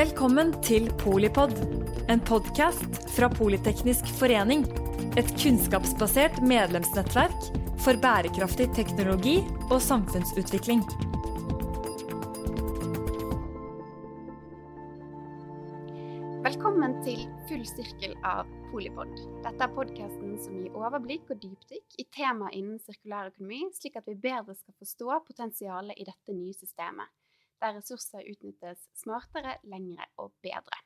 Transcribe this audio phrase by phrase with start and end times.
[0.00, 1.50] Velkommen til Polipod,
[2.08, 4.62] en podkast fra Politeknisk forening.
[5.20, 7.50] Et kunnskapsbasert medlemsnettverk
[7.84, 9.34] for bærekraftig teknologi
[9.66, 10.80] og samfunnsutvikling.
[16.48, 19.12] Velkommen til Full sirkel av Polipod.
[19.44, 24.08] Dette er podkasten som gir overblikk og dypdykk i temaer innen sirkulær økonomi, slik at
[24.08, 27.12] vi bedre skal forstå potensialet i dette nye systemet
[27.60, 30.80] der ressurser utnyttes smartere, lengre og bedre.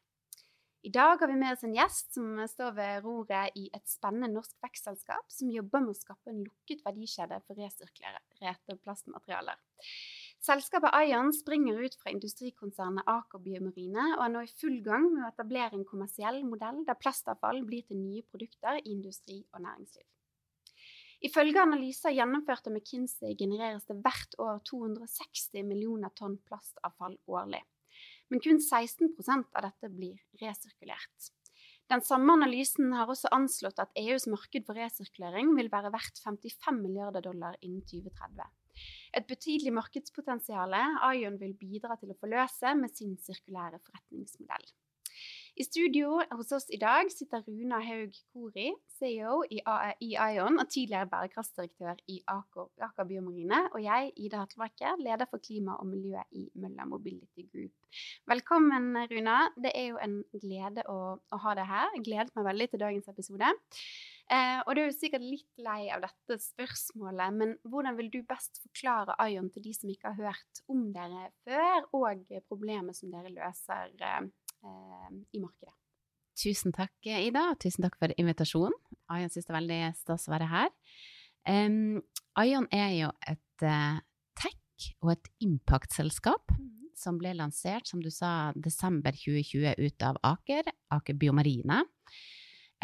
[0.85, 4.29] I dag har vi med oss en gjest som står ved roret i et spennende
[4.35, 9.57] norsk vekstselskap som jobber med å skape en lukket verdikjede for resirkulerte plastmaterialer.
[10.45, 15.25] Selskapet Ion springer ut fra industrikonsernet Aker Biomarine og er nå i full gang med
[15.25, 20.05] å etablere en kommersiell modell der plastavfall blir til nye produkter i industri og næringsliv.
[21.25, 27.63] Ifølge analyser gjennomført av McKinsey genereres det hvert år 260 millioner tonn plastavfall årlig.
[28.29, 29.15] Men kun 16
[29.55, 31.31] av dette blir resirkulert.
[31.89, 36.81] Den samme analysen har også anslått at EUs marked for resirkulering vil være verdt 55
[36.81, 38.45] milliarder dollar innen 2030.
[39.17, 40.75] Et betydelig markedspotensial
[41.15, 44.73] Ion vil bidra til å forløse med sin sirkulære forretningsmodell.
[45.55, 49.61] I studio hos oss i dag sitter Runa Haug Kori, CEO i,
[50.03, 55.77] Ion og tidligere bærekraftsdirektør i Aker, Aker Biomarine, og jeg, Ida Hattelbakke, leder for klima
[55.79, 57.87] og miljø i Møller Mobility Group.
[58.27, 59.37] Velkommen, Runa.
[59.55, 61.95] Det er jo en glede å, å ha deg her.
[61.95, 63.55] Jeg gledet meg veldig til dagens episode.
[64.35, 68.25] Eh, og du er jo sikkert litt lei av dette spørsmålet, men hvordan vil du
[68.27, 73.15] best forklare Ion til de som ikke har hørt om dere før, og problemet som
[73.15, 73.95] dere løser?
[74.03, 74.33] Eh,
[74.65, 75.75] i markedet.
[76.35, 77.53] Tusen takk, Ida.
[77.63, 78.75] Tusen takk for invitasjonen.
[79.15, 80.71] Ion syns det er veldig stas å være her.
[81.47, 82.01] Um,
[82.41, 84.01] Ion er jo et uh,
[84.39, 86.91] tech- og et impact-selskap mm.
[86.99, 91.85] som ble lansert, som du sa, desember 2020 ut av Aker, Aker Biomarine.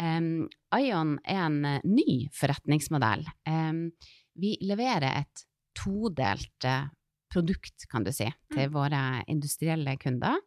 [0.01, 0.47] Um,
[0.77, 3.25] Ion er en uh, ny forretningsmodell.
[3.49, 3.89] Um,
[4.39, 5.43] vi leverer et
[5.75, 6.87] todelt uh,
[7.31, 8.77] produkt, kan du si, til mm.
[8.77, 10.39] våre industrielle kunder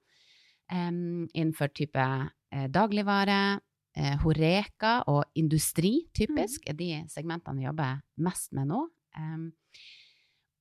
[0.73, 3.61] innenfor type eh, dagligvare,
[3.97, 6.71] eh, horeka og industri, typisk, mm.
[6.71, 8.83] er de segmentene vi jobber mest med nå.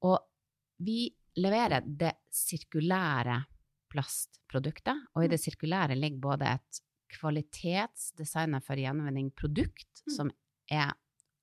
[0.03, 0.17] Og
[0.83, 1.07] vi
[1.39, 3.39] leverer det sirkulære
[3.93, 5.43] plastproduktet, og i det mm.
[5.45, 10.13] sirkulære ligger både et kvalitetsdesignet for gjenvinning-produkt, mm.
[10.13, 10.31] som
[10.69, 10.93] er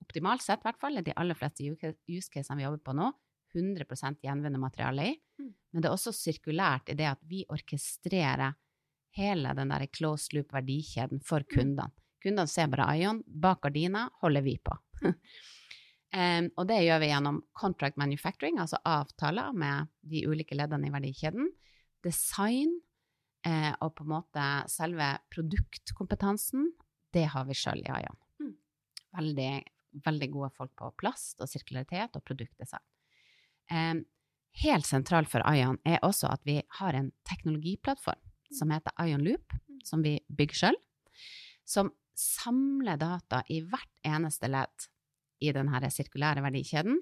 [0.03, 3.11] optimalt sett, i hvert fall, i de aller fleste use casene vi jobber på nå,
[3.55, 5.15] 100 gjenvunnet materiale i.
[5.41, 5.53] Mm.
[5.73, 8.57] Men det er også sirkulært i det at vi orkestrerer
[9.17, 11.51] hele den der closed loop-verdikjeden for mm.
[11.55, 11.91] kundene.
[12.21, 14.77] Kundene ser bare Ion, bak gardina holder vi på.
[15.09, 20.95] um, og det gjør vi gjennom contract manufacturing, altså avtaler med de ulike leddene i
[20.95, 21.49] verdikjeden.
[22.05, 22.77] Design
[23.47, 26.71] eh, og på en måte selve produktkompetansen,
[27.13, 28.21] det har vi sjøl i Ion.
[28.41, 28.55] Mm.
[29.19, 29.53] Veldig,
[30.07, 32.85] veldig gode folk på plast og sirkularitet og produktdesign.
[33.71, 34.05] Um,
[34.63, 38.21] helt sentralt for Ion er også at vi har en teknologiplattform
[38.51, 39.55] som heter Ion Loop,
[39.87, 40.79] som vi bygger sjøl,
[41.65, 44.89] som samler data i hvert eneste ledd
[45.41, 46.99] i denne sirkulære verdikjeden.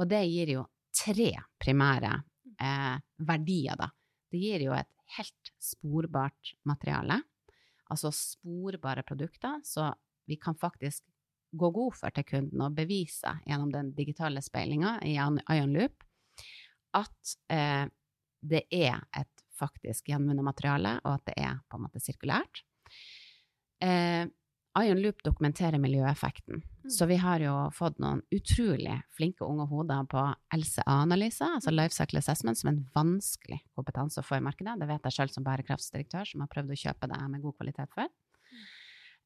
[0.00, 0.64] Og det gir jo
[0.96, 1.30] tre
[1.62, 2.12] primære
[2.60, 2.96] eh,
[3.28, 3.90] verdier, da.
[4.32, 7.20] Det gir jo et helt sporbart materiale,
[7.92, 9.92] altså sporbare produkter, så
[10.26, 11.04] vi kan faktisk
[11.56, 16.05] gå god for til kunden og bevise gjennom den digitale speilinga i Ion Loop
[16.96, 17.84] at eh,
[18.46, 22.62] det er et faktisk gjenvunnet materiale, og at det er på en måte sirkulært.
[23.84, 24.26] Eh,
[24.76, 26.60] Ion Loop dokumenterer miljøeffekten.
[26.60, 26.90] Mm.
[26.92, 30.20] Så vi har jo fått noen utrolig flinke unge hoder på
[30.52, 31.76] LCA-analyse, altså mm.
[31.78, 34.76] Life Cycle Assessment, som er en vanskelig kompetanse å få i markedet.
[34.80, 37.96] Det vet jeg selv som bærekraftsdirektør, som har prøvd å kjøpe det med god kvalitet
[37.96, 38.12] før.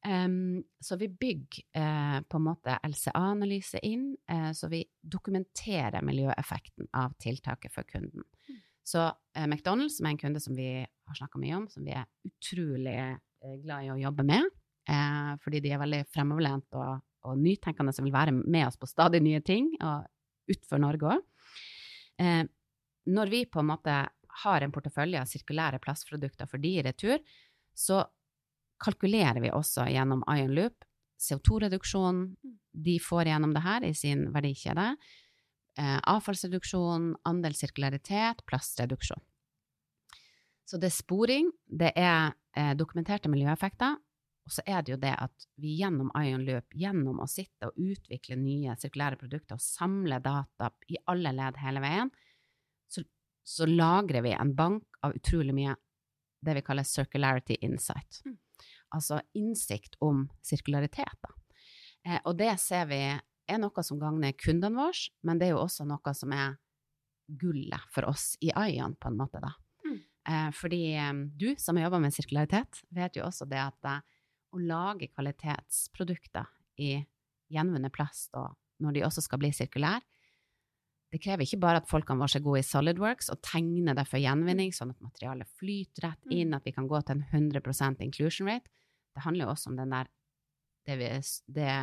[0.07, 6.89] Um, så vi bygger uh, på en måte LCA-analyse inn, uh, så vi dokumenterer miljøeffekten
[6.97, 8.25] av tiltaket for kunden.
[8.49, 8.61] Mm.
[8.83, 11.93] Så uh, McDonald's, som er en kunde som vi har snakka mye om, som vi
[11.93, 12.97] er utrolig
[13.61, 14.49] glad i å jobbe med,
[15.41, 19.21] fordi de er veldig fremoverlent og, og, nytenkende som vil være med oss på stadig
[19.25, 20.05] nye ting, og
[20.51, 22.51] utenfor Norge òg.
[23.09, 23.95] når vi på en måte
[24.43, 27.17] har en portefølje av sirkulære plastprodukter for de i retur,
[27.73, 28.03] så
[28.81, 30.85] kalkulerer vi også gjennom Ion Loop
[31.21, 32.23] CO2-reduksjon
[32.71, 34.95] de får gjennom det her i sin verdikjede,
[35.77, 39.21] eh, avfallsreduksjon, andel sirkularitet, plastreduksjon.
[40.65, 43.99] Så det er sporing, det er eh, dokumenterte miljøeffekter,
[44.41, 47.77] og så er det jo det at vi gjennom Ion Loop, gjennom å sitte og
[47.77, 52.09] utvikle nye sirkulære produkter og samle data i alle ledd hele veien,
[52.89, 53.03] så,
[53.45, 55.75] så lagrer vi en bank av utrolig mye
[56.41, 58.23] det vi kaller circularity insight.
[58.25, 58.39] Mm.
[58.91, 61.15] Altså innsikt om sirkularitet.
[61.23, 61.33] Da.
[62.05, 63.01] Eh, og det ser vi
[63.51, 66.57] er noe som gagner kundene våre, men det er jo også noe som er
[67.27, 69.53] gullet for oss i Ayan, på en måte, da.
[69.85, 69.99] Mm.
[70.27, 74.01] Eh, fordi eh, du som har jobba med sirkularitet, vet jo også det at eh,
[74.51, 76.47] å lage kvalitetsprodukter
[76.83, 76.97] i
[77.51, 80.01] gjenvunnet plast, og når de også skal bli sirkulære,
[81.11, 84.21] det krever ikke bare at folkene våre er gode i SolidWorks og tegner det for
[84.23, 86.31] gjenvinning, sånn at materialet flyter rett Mm.
[86.37, 88.69] inn, at vi kan gå til en 100% inclusion rate.
[89.15, 90.09] Det handler jo også om den der
[90.87, 91.09] det, vi,
[91.53, 91.73] det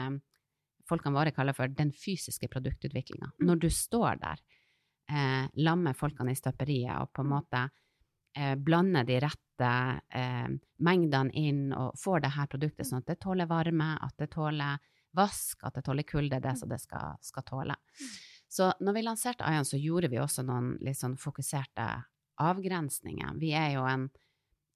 [0.89, 3.31] folkene våre kaller for den fysiske produktutviklinga.
[3.37, 3.47] Mm.
[3.47, 4.41] Når du står der,
[5.13, 7.37] eh, lammer folkene i støperiet og på en Mm.
[7.37, 7.71] måte
[8.37, 9.71] eh, blander de rette
[10.15, 10.49] eh,
[10.79, 14.79] mengdene inn og får det her produktet sånn at det tåler varme, at det tåler
[15.17, 17.75] vask, at det tåler kulde, det som det skal, skal tåle.
[18.49, 22.05] Så når vi lanserte Ayan, så gjorde vi også noen litt sånn fokuserte
[22.39, 23.35] avgrensninger.
[23.41, 24.09] Vi er jo en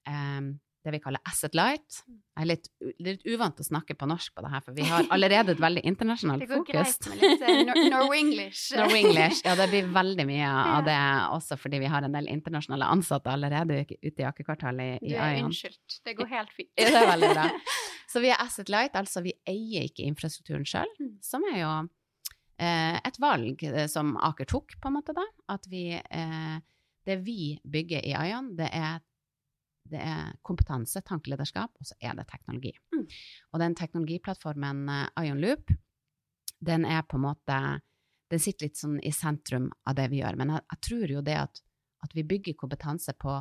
[0.08, 2.00] em, det vi kaller asset light.
[2.08, 2.64] Jeg er litt,
[2.98, 5.82] litt uvant å snakke på norsk på det her, for vi har allerede et veldig
[5.90, 6.48] internasjonalt fokus.
[6.48, 8.62] Det går greit med litt Nor Norwenglish.
[8.80, 9.42] Norwenglish.
[9.46, 10.96] Ja, det blir veldig mye av det
[11.38, 15.48] også fordi vi har en del internasjonale ansatte allerede ute i Akerkvartalet i, i Ion.
[15.52, 16.00] unnskyldt.
[16.04, 16.72] Det går helt fint.
[16.80, 17.46] Ja, det er veldig bra.
[18.12, 21.14] Så vi er asset light, altså vi eier ikke infrastrukturen sjøl, Mm.
[21.24, 21.70] som er jo
[22.58, 25.24] eh, et valg eh, som Aker tok, på en måte, da.
[25.54, 26.58] At vi eh,
[27.06, 29.00] Det vi bygger i Ion, det er,
[29.92, 32.72] det er kompetanse, tankelederskap, og så er det teknologi.
[32.94, 33.06] Mm.
[33.52, 34.86] Og den teknologiplattformen
[35.20, 35.72] Ionloop,
[36.62, 37.56] den er på en måte
[38.32, 40.36] Den sitter litt sånn i sentrum av det vi gjør.
[40.40, 41.58] Men jeg, jeg tror jo det at,
[42.06, 43.34] at vi bygger kompetanse på,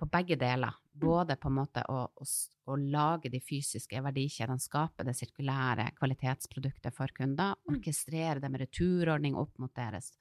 [0.00, 0.72] på begge deler.
[0.92, 2.24] Både på en måte å, å,
[2.72, 7.76] å lage de fysiske verdikjedene, skape det sirkulære kvalitetsproduktet for kunder, Mm.
[7.76, 10.14] orkestrere det med returordning opp mot deres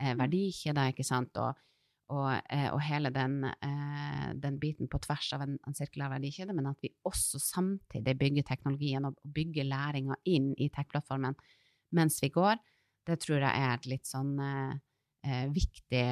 [0.00, 0.18] eh, Mm.
[0.24, 1.54] verdikjeder, ikke sant, og,
[2.12, 6.54] og, eh, og hele den, eh, den biten på tvers av en, en sirkulær verdikjede,
[6.54, 11.34] men at vi også samtidig bygger teknologien og, bygger læringa inn i tech-plattformen
[11.96, 12.58] mens vi går,
[13.06, 14.74] det tror jeg er et litt sånn eh,
[15.26, 16.04] eh, viktig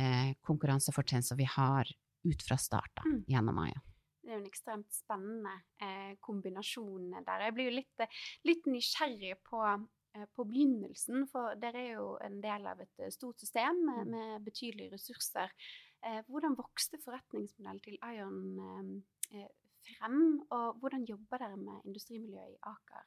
[0.00, 1.88] eh, konkurransefortrinn som vi har
[2.24, 3.24] ut fra start da, Mm.
[3.28, 3.80] gjennom Aya.
[4.20, 7.46] Det er jo en ekstremt spennende eh, kombinasjon der.
[7.46, 8.04] Jeg blir jo litt,
[8.44, 9.62] litt nysgjerrig på,
[10.36, 14.10] på begynnelsen, for dere er jo en del av et eh, stort system med, Mm.
[14.10, 15.50] med betydelige ressurser.
[16.02, 19.48] Eh, hvordan vokste forretningsmodellen til Ion eh, eh,
[19.86, 23.04] frem, og hvordan jobber dere med industrimiljøet i Aker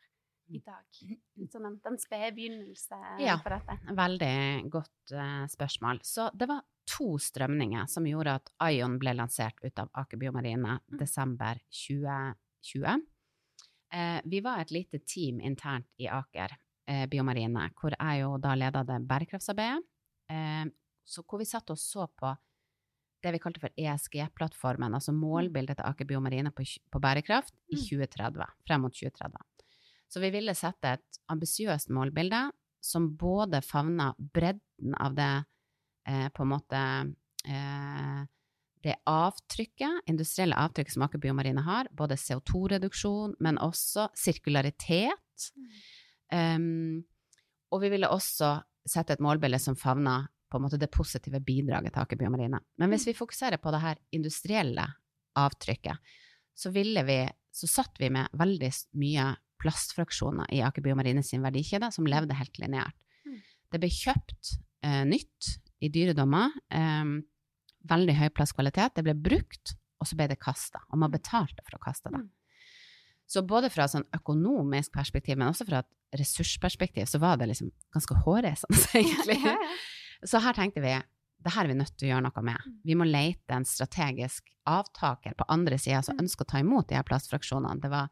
[0.54, 0.86] i dag?
[1.50, 3.38] Sånn den, den spede begynnelse eh, Ja.
[3.38, 3.78] på dette.
[3.96, 6.00] Veldig godt eh, spørsmål.
[6.04, 10.80] Så det var to strømninger som gjorde at Ion ble lansert ut av Aker Biomarine
[10.90, 10.98] Mm.
[11.00, 13.02] desember 2020.
[13.94, 16.58] Eh, vi var et lite team internt i Aker
[16.90, 19.84] eh, Biomarine, hvor jeg jo da leda det bærekraftsarbeidet.
[20.32, 20.66] Eh,
[21.04, 22.32] så hvor vi satt og så på
[23.24, 27.86] det vi kalte for ESG-plattformen, altså målbildet til Aker Biomarine på, på bærekraft i Mm.
[27.88, 29.40] 2030, frem mot 2030.
[30.12, 32.52] Så vi ville sette et ambisiøst målbilde
[32.84, 35.32] som både favna bredden av det
[36.08, 36.82] eh, på en måte
[37.48, 38.26] eh,
[38.84, 45.48] det avtrykket, industrielle avtrykket som Aker Biomarine har, både CO2-reduksjon, men også sirkularitet.
[46.34, 47.04] Um,
[47.74, 48.56] og vi ville også
[48.90, 52.60] sette et målbilde som favna på en måte det positive bidraget til Aker Biomarine.
[52.78, 54.86] Men hvis vi fokuserer på det her industrielle
[55.40, 56.14] avtrykket,
[56.54, 57.18] så ville vi,
[57.50, 58.70] så satt vi med veldig
[59.02, 59.32] mye
[59.64, 62.98] plastfraksjoner i Aker Biomarine sin verdikjede som levde helt lineært.
[63.26, 63.40] Mm.
[63.74, 64.52] Det ble kjøpt
[64.86, 67.16] eh, nytt i dyredommer, eh,
[67.90, 71.80] veldig høy plastkvalitet, det ble brukt, og så ble det kasta, og man betalte for
[71.80, 72.22] å kaste det.
[72.22, 72.30] Mm.
[73.34, 77.48] Så både fra et sånn økonomisk perspektiv, men også fra et ressursperspektiv, så var det
[77.52, 79.58] liksom ganske hårreisende, egentlig.
[80.24, 80.94] Så her tenkte vi
[81.44, 82.60] det her er vi nødt til å gjøre noe med.
[82.66, 82.76] Mm.
[82.88, 86.24] Vi må lete en strategisk avtaker på andre sida som Mm.
[86.24, 87.82] ønsker å ta imot de her plastfraksjonene.
[87.84, 88.08] Det var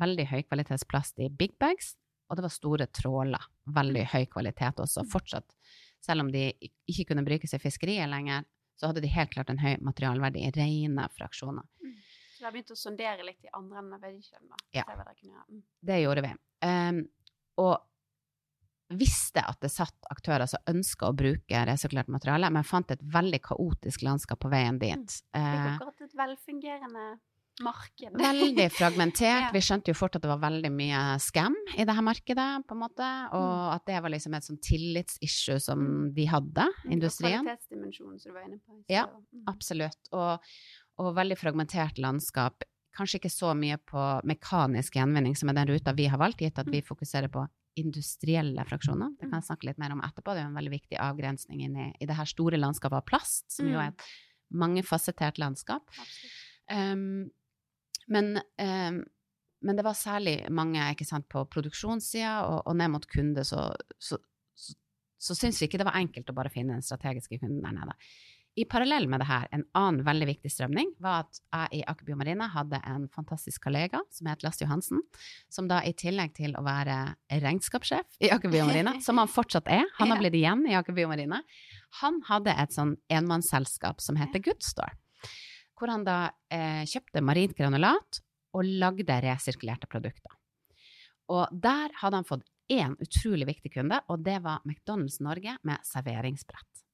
[0.00, 1.90] veldig høykvalitetsplast i big bags,
[2.30, 3.44] og det var store tråler.
[3.68, 5.10] Veldig høy kvalitet også, Mm.
[5.12, 5.52] fortsatt.
[6.00, 6.54] Selv om de
[6.88, 8.44] ikke kunne brukes i fiskeriet lenger,
[8.80, 11.62] så hadde de helt klart en høy materialverdi, i rene fraksjoner.
[12.32, 14.48] Så dere begynte å sondere litt i andre enden av verdikjeden?
[14.72, 14.84] Ja.
[14.88, 15.62] Mm.
[15.84, 16.32] Det gjorde vi.
[16.62, 17.08] Ehm,
[17.60, 17.78] og
[18.90, 23.38] visste at det satt aktører som ønska å bruke resirkulert materiale, men fant et veldig
[23.44, 25.20] kaotisk landskap på veien dit.
[25.30, 27.04] Det Eh, akkurat et velfungerende
[27.62, 28.16] marked.
[28.18, 29.44] veldig fragmentert.
[29.46, 29.50] Ja.
[29.54, 32.74] Vi skjønte jo fort at det var veldig mye scam i det her markedet, på
[32.74, 33.74] en måte, og Mm.
[33.76, 37.40] at det var liksom et sånn tillitsissue som de hadde, Mm, industrien.
[37.40, 38.82] Og kvalitetsdimensjonen som du var inne på.
[38.88, 39.06] Ja.
[39.06, 39.44] Mm.
[39.46, 40.08] Absolutt.
[40.12, 40.40] Og,
[40.98, 42.64] og veldig fragmentert landskap.
[42.96, 46.58] Kanskje ikke så mye på mekanisk gjenvinning, som er den ruta vi har valgt, gitt
[46.58, 47.44] at vi fokuserer på
[47.78, 49.12] industrielle fraksjoner.
[49.18, 50.34] Det kan jeg snakke litt mer om etterpå.
[50.34, 53.46] Det er en veldig viktig avgrensning inn i, i det her store landskapet av plast,
[53.54, 54.06] som jo er et
[54.50, 55.86] mangefasettert landskap.
[56.70, 57.30] Um,
[58.10, 59.00] men, um,
[59.62, 63.68] men, det var særlig mange sant, på produksjonssida og, og, ned mot kunde, så,
[63.98, 64.18] så,
[64.58, 64.74] så,
[65.18, 67.96] så syns vi ikke det var enkelt å bare finne den strategiske kunden der nede.
[68.58, 72.08] I parallell med det her, en annen veldig viktig strømning var at jeg i Aker
[72.08, 75.04] Biomarine hadde en fantastisk kollega som het Lasse Johansen,
[75.48, 76.96] som da i tillegg til å være
[77.30, 81.44] regnskapssjef i Aker Biomarine, som han fortsatt er, han har blitt igjen i Aker Biomarine,
[82.02, 84.98] han hadde et sånn enmannsselskap som heter Goodstore
[85.80, 86.18] hvor han da
[86.52, 88.20] eh, kjøpte marint granulat
[88.56, 90.36] og lagde resirkulerte produkter.
[91.30, 95.82] Og der hadde han fått én utrolig viktig kunde, og det var McDonald's Norge med
[95.86, 96.84] serveringsbrett.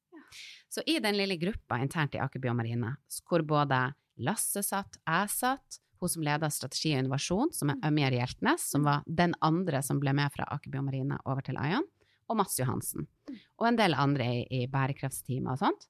[0.77, 2.91] Så i den lille gruppa internt i Aker Biomarine,
[3.25, 3.79] hvor både
[4.21, 7.79] Lasse satt, jeg satt, hun som leda strategi og innovasjon, som er.
[7.89, 11.87] Ømjer Hjeltnes, som var den andre som ble med fra Aker Biomarine over til Ion,
[12.29, 13.09] og Mats Johansen.
[13.57, 15.89] Og en del andre i, i bærekraftsteamet og sånt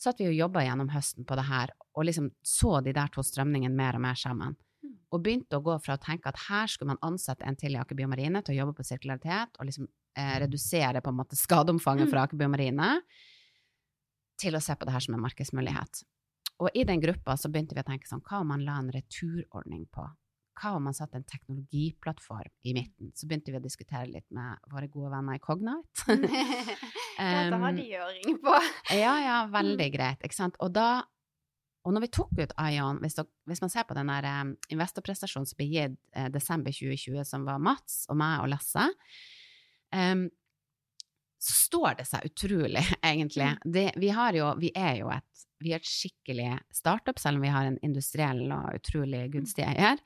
[0.00, 3.12] Så at vi jo jobba gjennom høsten på det her, og liksom så de der
[3.12, 4.56] to strømningene mer og mer sammen.
[4.80, 4.96] Mm.
[5.12, 7.82] Og begynte å gå fra å tenke at her skulle man ansette en til i
[7.84, 9.84] Aker Biomarine til å jobbe på sirkularitet og liksom
[10.16, 12.24] eh, redusere på en måte skadeomfanget fra mm.
[12.24, 12.90] Aker Biomarine,
[14.40, 16.04] til å se på det her som en markedsmulighet.
[16.62, 18.92] Og i den gruppa så begynte vi å tenke sånn, hva om man la en
[18.94, 20.06] returordning på
[20.60, 23.10] hva om man satte en teknologiplattform i midten?
[23.18, 26.04] Så begynte vi å diskutere litt med våre gode venner i Cognite.
[26.14, 28.54] Dette har de å ringe på.
[29.04, 30.22] ja, ja, veldig greit.
[30.22, 30.58] Ikke sant.
[30.64, 31.04] Og da
[31.84, 34.54] og når vi tok ut Ion, hvis, dere, hvis man ser på den der um,
[34.72, 38.86] investorprestasjonen som ble gitt eh, desember 2020, som var Mats og meg og Lasse,
[39.92, 40.22] um,
[41.44, 43.50] så står det seg utrolig, egentlig.
[43.56, 43.72] Mm.
[43.76, 47.52] Det, vi, jo, vi, er jo et, vi er et skikkelig startup, selv om vi
[47.52, 49.74] har en industriell og utrolig gunstig mm.
[49.74, 50.02] eier.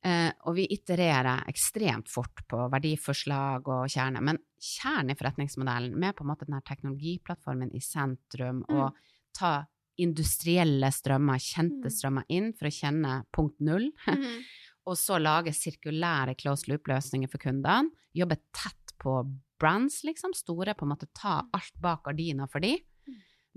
[0.00, 4.22] Uh, og vi itererer ekstremt fort på verdiforslag og kjerne.
[4.24, 8.80] Men kjernen i forretningsmodellen, med på en måte denne teknologiplattformen i sentrum, mm.
[8.80, 9.58] og ta
[10.00, 11.92] industrielle strømmer, kjente mm.
[11.92, 14.40] strømmer inn for å kjenne punkt null, mm.
[14.88, 19.22] og så lage sirkulære close loop-løsninger for kundene, jobbe tett på
[19.60, 21.50] brands, liksom, store, på en måte ta mm.
[21.58, 22.74] alt bak gardina for de,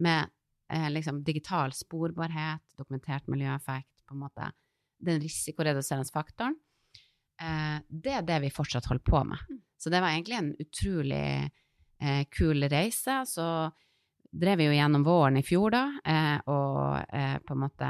[0.03, 0.29] med
[0.73, 4.51] eh, liksom digital sporbarhet, dokumentert miljøeffekt, på en måte
[5.03, 6.55] den risikoreduserende faktoren,
[7.41, 9.47] eh, det er det vi fortsatt holder på med.
[9.49, 9.61] Mm.
[9.77, 11.51] Så det var egentlig en utrolig
[11.99, 13.23] eh, kul reise.
[13.27, 13.47] Så
[14.31, 17.89] drev vi jo gjennom våren i fjor, da, eh, og eh, på en måte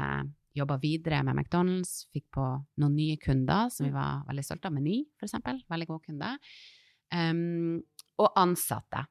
[0.54, 2.44] jobba videre med McDonald's, fikk på
[2.82, 3.98] noen nye kunder som vi mm.
[3.98, 4.76] var veldig stolte av.
[4.76, 5.58] Meny, for eksempel.
[5.70, 6.36] Veldig god kunder.
[7.14, 7.82] Um,
[8.20, 9.06] og ansatte.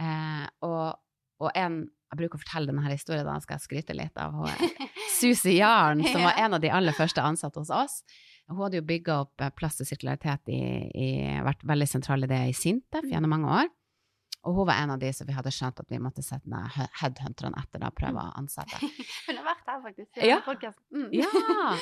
[0.00, 0.94] Eh, og,
[1.42, 1.84] og en
[2.14, 4.74] jeg bruker å fortelle denne historien, da skal jeg skryte litt av hun,
[5.18, 7.96] Susi Jarn, som var en av de aller første ansatte hos oss.
[8.46, 10.60] Hun hadde jo bygga opp plast og sirkularitet i,
[10.94, 11.08] i,
[11.42, 13.72] vært veldig sentral i det i Sintef gjennom mange år.
[14.44, 16.68] Og hun var en av de som vi hadde skjønt at vi måtte sette ned
[17.00, 18.76] headhunterne etter, da, prøve å ansette.
[19.26, 20.18] Hun har vært her, faktisk.
[20.20, 20.38] Ja.
[20.92, 21.08] Mm.
[21.16, 21.30] ja,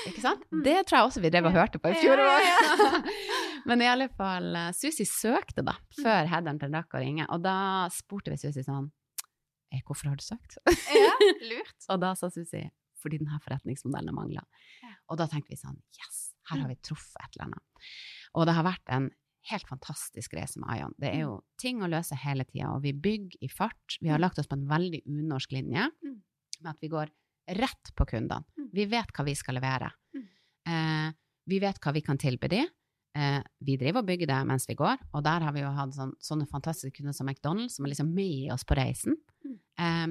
[0.07, 0.47] ikke sant?
[0.53, 0.61] Mm.
[0.67, 2.21] Det tror jeg også vi drev og hørte på i fjor.
[2.21, 2.99] Ja, ja,
[3.69, 6.03] Men i alle fall, eh, Susi søkte da, mm.
[6.03, 7.55] før headhunteren rakk å ringe, og da
[7.95, 8.91] spurte vi Susi sånn
[9.73, 10.59] eh, Hvorfor har du søkt?
[10.93, 11.15] ja,
[11.49, 11.79] lurt.
[11.89, 12.67] og da sa Susi
[13.03, 14.45] fordi denne forretningsmodellen mangla.
[15.11, 16.21] Og da tenkte vi sånn Yes,
[16.53, 17.89] her har vi truffet et eller annet.
[18.39, 19.09] Og det har vært en
[19.51, 20.95] helt fantastisk reise med Ion.
[20.99, 21.47] Det er jo mm.
[21.61, 23.97] ting å løse hele tida, og vi bygger i fart.
[24.01, 24.25] Vi har mm.
[24.25, 26.15] lagt oss på en veldig unorsk linje mm.
[26.61, 27.11] med at vi går
[27.59, 28.69] rett på kundene.
[28.73, 29.91] Vi vet hva vi skal levere.
[30.15, 31.11] Eh,
[31.51, 32.63] vi vet hva vi kan tilby de.
[33.19, 35.97] Eh, vi driver og bygger det mens vi går, og der har vi jo hatt
[35.97, 39.19] sånne, sånne fantastiske kunder som McDonald's, som er liksom med oss på reisen.
[39.43, 40.07] Eh,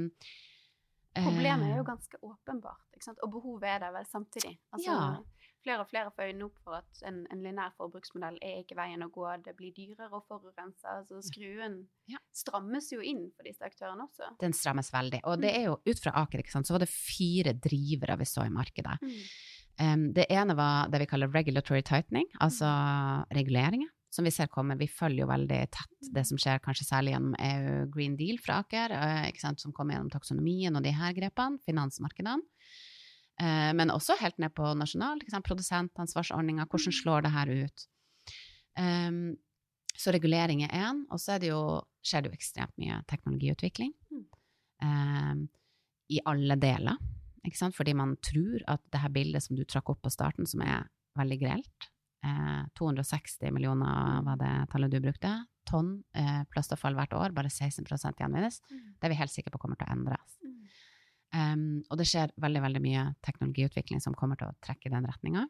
[1.11, 4.57] Problemet er jo ganske åpenbart, og behovet er der vel samtidig.
[4.75, 8.61] Altså, ja flere og flere får øynene opp for at en, en linær forbruksmodell er
[8.61, 9.27] ikke veien å gå.
[9.45, 10.83] Det blir dyrere å forurense.
[10.89, 11.77] Altså skruen
[12.11, 12.19] ja.
[12.35, 14.33] strammes jo inn for disse aktørene også.
[14.41, 15.23] Den strammes veldig.
[15.29, 15.57] Og det mm.
[15.59, 18.53] er jo ut fra Aker, ikke sant, så var det fire drivere vi så i
[18.53, 18.97] markedet.
[19.01, 19.17] Mm.
[19.81, 23.33] Um, det ene var det vi kaller regulatory tightening, altså mm.
[23.39, 23.97] reguleringer.
[24.11, 24.75] Som vi ser kommer.
[24.75, 28.57] Vi følger jo veldig tett det som skjer, kanskje særlig gjennom EU Green Deal fra
[28.59, 32.41] Aker, uh, som kommer gjennom taksonomien og de her grepene, finansmarkedene.
[33.39, 35.21] Eh, men også helt ned på nasjonal.
[35.47, 36.97] Produsentansvarsordninga, hvordan mm.
[36.99, 37.87] slår det her ut?
[38.79, 39.23] Um,
[39.99, 43.91] så regulering er én, og så skjer det jo ekstremt mye teknologiutvikling.
[44.81, 45.47] Um,
[46.09, 46.97] I alle deler,
[47.75, 50.87] fordi man tror at det her bildet som du trakk opp på starten, som er
[51.19, 51.91] veldig grelt
[52.25, 55.33] eh, 260 millioner var det tallet du brukte.
[55.69, 57.85] Tonn eh, plastavfall hvert år, bare 16
[58.19, 58.61] gjenvinnes.
[58.71, 58.79] Mm.
[58.97, 60.37] Det er vi helt sikre på kommer til å endres.
[60.43, 60.57] Mm.
[61.31, 65.07] Um, og det skjer veldig, veldig mye teknologiutvikling som kommer til å trekke i den
[65.07, 65.45] retninga.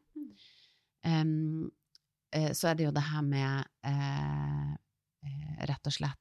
[1.08, 1.72] Um,
[2.36, 6.20] uh, så er det jo det her med uh, uh, rett og slett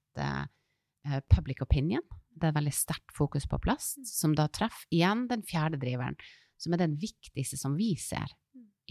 [1.32, 2.04] public opinion.
[2.36, 6.18] Det er veldig sterkt fokus på plast, som da treffer igjen den fjerde driveren,
[6.60, 8.28] som er den viktigste som vi ser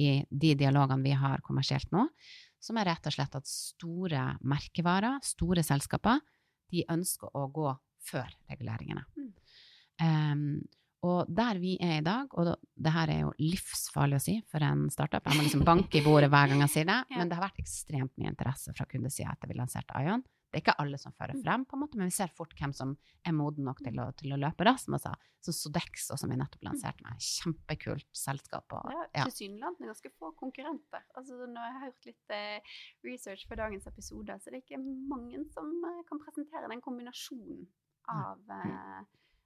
[0.02, 2.08] i de dialogene vi har kommersielt nå,
[2.58, 6.18] som er rett og slett at store merkevarer, store selskaper,
[6.74, 7.70] de ønsker å gå
[8.10, 9.06] før reguleringene.
[9.14, 9.30] Mm.
[10.02, 10.62] Um,
[11.04, 14.60] og der vi er i dag, og det her er jo livsfarlig å si for
[14.68, 17.18] en startup, jeg må liksom banke i bordet hver gang jeg sier det, Ja.
[17.22, 20.26] men det har vært ekstremt mye interesse fra kundesida etter vi lanserte Ion.
[20.50, 21.44] Det er ikke alle som fører Mm.
[21.46, 24.08] frem, på en måte, men vi ser fort hvem som er moden nok til å,
[24.18, 24.86] til å løpe raskt.
[24.90, 25.14] som jeg sa.
[25.46, 28.66] Så Sodex, som vi nettopp lanserte med, kjempekult selskap.
[28.74, 29.28] Og, Det ja.
[29.30, 31.06] tilsynelatende ganske få konkurrenter.
[31.16, 32.60] Altså, når jeg har hørt litt eh,
[33.06, 37.68] research for dagens episode, så det er ikke mange som eh, kan presentere den kombinasjonen
[38.10, 39.06] av, eh,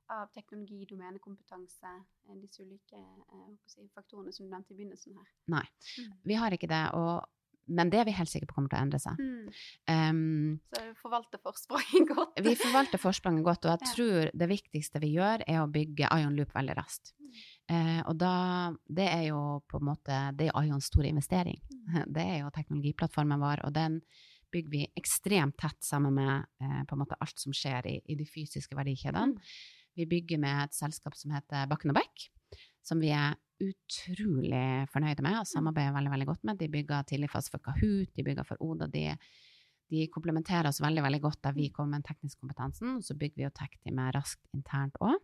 [0.10, 1.92] av teknologi, domenekompetanse,
[2.30, 5.30] eh, disse ulike eh, si, faktorene som du nevnte i begynnelsen her.
[5.48, 5.66] Nei,
[6.00, 6.12] Mm.
[6.26, 6.84] vi har ikke det.
[6.94, 7.24] Og,
[7.68, 9.20] men det er vi helt sikre på kommer til å endre seg.
[9.88, 12.40] Um, Så forvalter forspranget godt.
[12.44, 13.94] vi forvalter forspranget godt, og jeg Ja.
[13.96, 17.14] tror det viktigste vi gjør, er å bygge Ion Loop veldig raskt.
[17.20, 17.34] Mm.
[17.70, 21.60] Eh, og da, det er jo på en måte, det er Ions store investering.
[21.72, 21.80] Mm.
[22.14, 24.02] Det er jo teknologiplattformen vår, og den
[24.54, 28.16] bygger vi ekstremt tett sammen med uh, på en måte alt som skjer i, i
[28.16, 29.40] de fysiske verdikjedene.
[29.98, 32.28] Vi bygger med et selskap som heter Bakken og Beck,
[32.86, 36.60] som vi er utrolig fornøyde med og samarbeider veldig veldig godt med.
[36.60, 38.90] De bygger tidlig fase for Kahoot, de bygger for Oda.
[38.92, 39.06] De,
[39.94, 42.98] de komplementerer oss veldig veldig godt der vi kommer med den tekniske kompetansen.
[42.98, 45.18] Og så bygger vi jo tech-teamet raskt internt òg.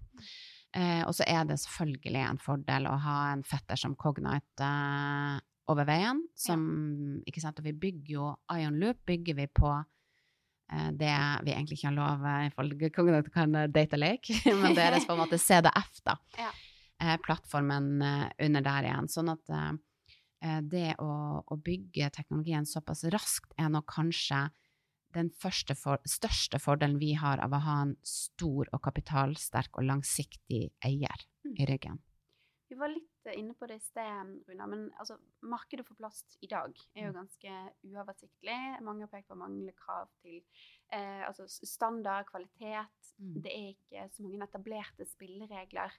[0.78, 5.40] Eh, og så er det selvfølgelig en fordel å ha en fetter som Cognite eh,
[5.70, 6.22] over veien.
[6.38, 6.62] Som,
[7.30, 7.60] ikke sant?
[7.62, 9.74] Og vi bygger jo Ion Loop bygger vi på
[10.94, 11.14] det
[11.46, 14.98] vi egentlig ikke har lov eh, ifølge Cognite kan date data lake, men det er
[15.06, 16.18] på en måte CDF, da.
[16.38, 16.52] Ja.
[17.02, 19.10] Eh, plattformen eh, under der igjen.
[19.12, 19.72] Sånn at eh,
[20.46, 21.12] eh, det å,
[21.42, 24.48] å bygge teknologien såpass raskt er nok kanskje
[25.16, 30.68] den for, største fordelen vi har av å ha en stor og kapitalsterk og langsiktig
[30.86, 31.56] eier Mm.
[31.58, 32.00] i ryggen.
[32.70, 35.16] Vi var litt eh, inne på det i sted, Runa, men altså,
[35.46, 37.54] markedet for plast i dag er jo ganske
[37.88, 38.58] uoversiktlig.
[38.86, 40.42] Mange har pekt på manglende krav til
[40.92, 43.14] eh, altså standard, kvalitet.
[43.20, 43.34] Mm.
[43.44, 45.96] Det er ikke så mange etablerte spilleregler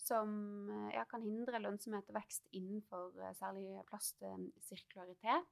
[0.00, 5.44] som eh, ja, kan hindre lønnsomhet og vekst innenfor eh, særlig plastsirkularitet.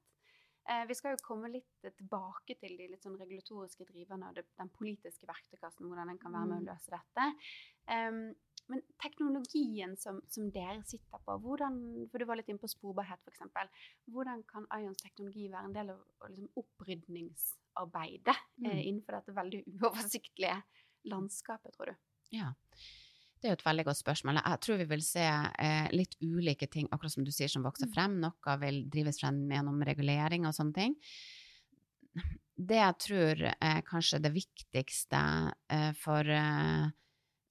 [0.63, 4.69] Eh, vi skal jo komme litt tilbake til de litt sånn regulatoriske driverne og den
[4.71, 6.63] politiske verktøykassen, hvordan den kan være med Mm.
[6.63, 7.25] å løse dette.
[7.91, 8.33] Em,
[8.71, 13.19] men teknologien som, som dere sitter på, hvordan, for du var litt inne på sporbarhet
[13.27, 13.43] f.eks.
[14.07, 18.69] Hvordan kan Ions teknologi være en del av av liksom, opprydningsarbeidet Mm.
[18.71, 20.61] eh, innenfor dette veldig uoversiktlige
[21.11, 21.95] landskapet, tror du?
[22.31, 22.53] Ja.
[23.41, 24.39] Det er jo et veldig godt spørsmål.
[24.39, 25.23] Jeg tror vi vil se
[25.59, 27.93] eh, litt ulike ting, akkurat som du sier, som vokser Mm.
[27.93, 28.19] frem.
[28.21, 30.95] Noe vil drives frem gjennom regulering og sånne ting.
[32.55, 35.19] Det jeg tror er kanskje det viktigste
[35.69, 36.87] eh, for eh,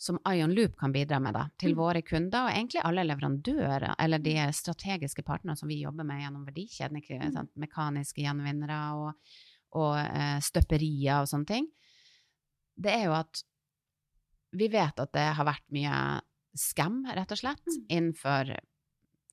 [0.03, 1.79] som Ion Loop kan bidra med da, til Mm.
[1.79, 6.45] våre kunder, og egentlig alle leverandører, eller de strategiske partnerne som vi jobber med gjennom
[6.49, 7.49] verdikjeden, ikke Mm.
[7.63, 9.15] mekaniske gjenvinnere og,
[9.79, 11.69] og uh, støperier og sånne ting,
[12.77, 13.45] det er jo at
[14.53, 16.21] vi vet at det har vært mye
[16.59, 17.87] skam, rett og slett, Mm.
[17.89, 18.57] innenfor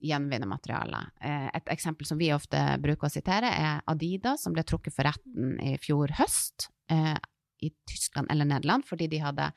[0.01, 1.01] gjenvinnermateriale.
[1.21, 5.03] Eh, Et eksempel som vi ofte bruker å sitere, er Adidas, som ble trukket for
[5.03, 7.17] retten i fjor høst eh,
[7.61, 9.51] i Tyskland eller Nederland, fordi de hadde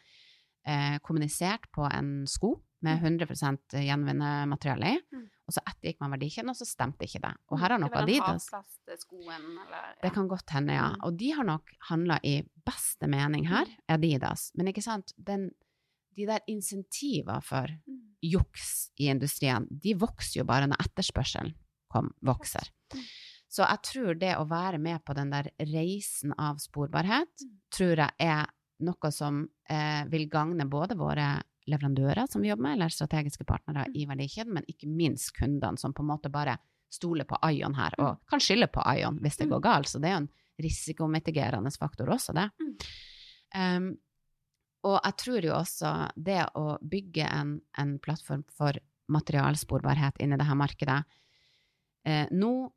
[0.67, 5.29] eh, kommunisert på en sko med 100 gjenvinnermateriale i, Mm.
[5.49, 7.33] og så ettergikk man verdikjeden, og så stemte ikke det.
[7.51, 8.49] Og her har nok Adidas
[8.99, 10.89] skoen, eller det kan godt hende, ja.
[10.91, 11.01] Mm.
[11.05, 14.51] Og de har nok handla i beste mening her, Adidas.
[14.57, 15.51] Men ikke sant, Den,
[16.17, 18.15] de der insentiver for Mm.
[18.23, 21.55] juks i industrien, de vokser jo bare når etterspørselen
[21.91, 22.69] kom, vokser.
[22.95, 23.01] Mm.
[23.49, 27.59] Så jeg tror det å være med på den der reisen av sporbarhet, Mm.
[27.71, 28.47] tror jeg er
[28.83, 33.87] noe som eh, vil gagne både våre leverandører som vi jobber med, eller strategiske partnere
[33.89, 33.95] Mm.
[33.95, 36.59] i verdikjeden, men ikke minst kundene, som på en måte bare
[36.91, 38.19] stoler på Ion her, og Mm.
[38.29, 39.51] kan skylde på Ion hvis det Mm.
[39.51, 39.87] går galt.
[39.89, 40.29] Så det er jo en
[40.61, 42.51] risikomitigerende faktor også, det.
[43.55, 43.97] Um,
[44.85, 48.73] og jeg tror jo også det å bygge en, en plattform for
[49.09, 51.05] materialsporbarhet inn i det her markedet
[52.05, 52.73] eh, Nå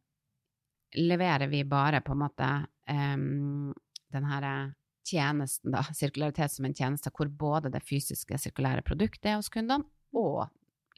[0.97, 2.49] leverer vi bare på en måte
[2.89, 3.73] um,
[4.13, 4.73] den her
[5.05, 9.87] tjenesten, da, sirkularitet som en tjeneste, hvor både det fysiske sirkulære produktet er hos kundene,
[10.15, 10.47] og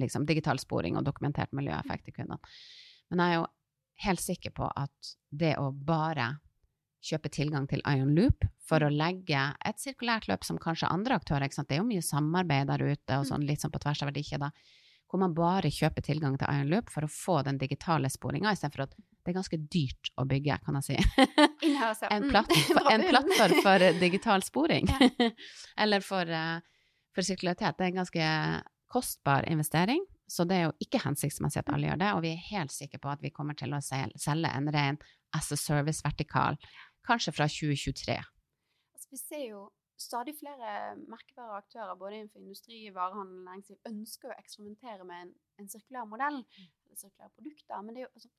[0.02, 2.40] liksom digital sporing og dokumentert miljøeffekt til kundene.
[3.10, 3.48] Men jeg er jo
[4.08, 6.36] helt sikker på at det å bare
[7.08, 11.48] kjøpe tilgang til Ion Loop for å legge et sirkulært løp som kanskje andre aktører,
[11.48, 11.70] ikke sant?
[11.70, 14.68] det er jo mye samarbeid der ute, og sånn, litt sånn på tvers av verdikjeder,
[15.08, 18.84] hvor man bare kjøper tilgang til Iron Loop for å få den digitale sporinga, istedenfor
[18.88, 20.98] at det er ganske dyrt å bygge, kan jeg si.
[22.12, 22.30] En, Mm.
[22.32, 24.88] plattform, en plattform for digital sporing.
[25.78, 26.60] Eller for, eh,
[27.16, 27.78] for sirkularitet.
[27.78, 28.28] Det er en ganske
[28.92, 32.12] kostbar investering, så det er jo ikke hensiktsmessig at alle gjør det.
[32.16, 35.00] Og vi er helt sikre på at vi kommer til å selge en ren
[35.36, 36.56] as a service-vertikal,
[37.08, 38.16] kanskje fra 2023.
[38.96, 39.66] Altså, vi ser jo
[39.98, 45.26] stadig flere merkevarer og aktører både innenfor industri, varehandel og næringsliv ønsker å eksperimentere med
[45.26, 45.32] en,
[45.62, 46.44] en sirkulær modell,
[46.86, 47.82] eller sirkulære produkter.
[47.82, 48.32] Men det er jo altså,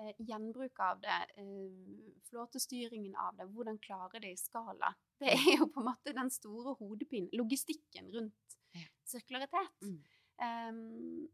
[0.00, 4.92] eh, gjenbruk av det, eh, flåtestyringen av det, hvordan klare det i skala.
[5.22, 8.58] Det er jo på en måte den store hodepinen, logistikken rundt
[9.08, 9.72] sirkularitet.
[9.82, 10.02] Mm.
[10.36, 11.28] Um,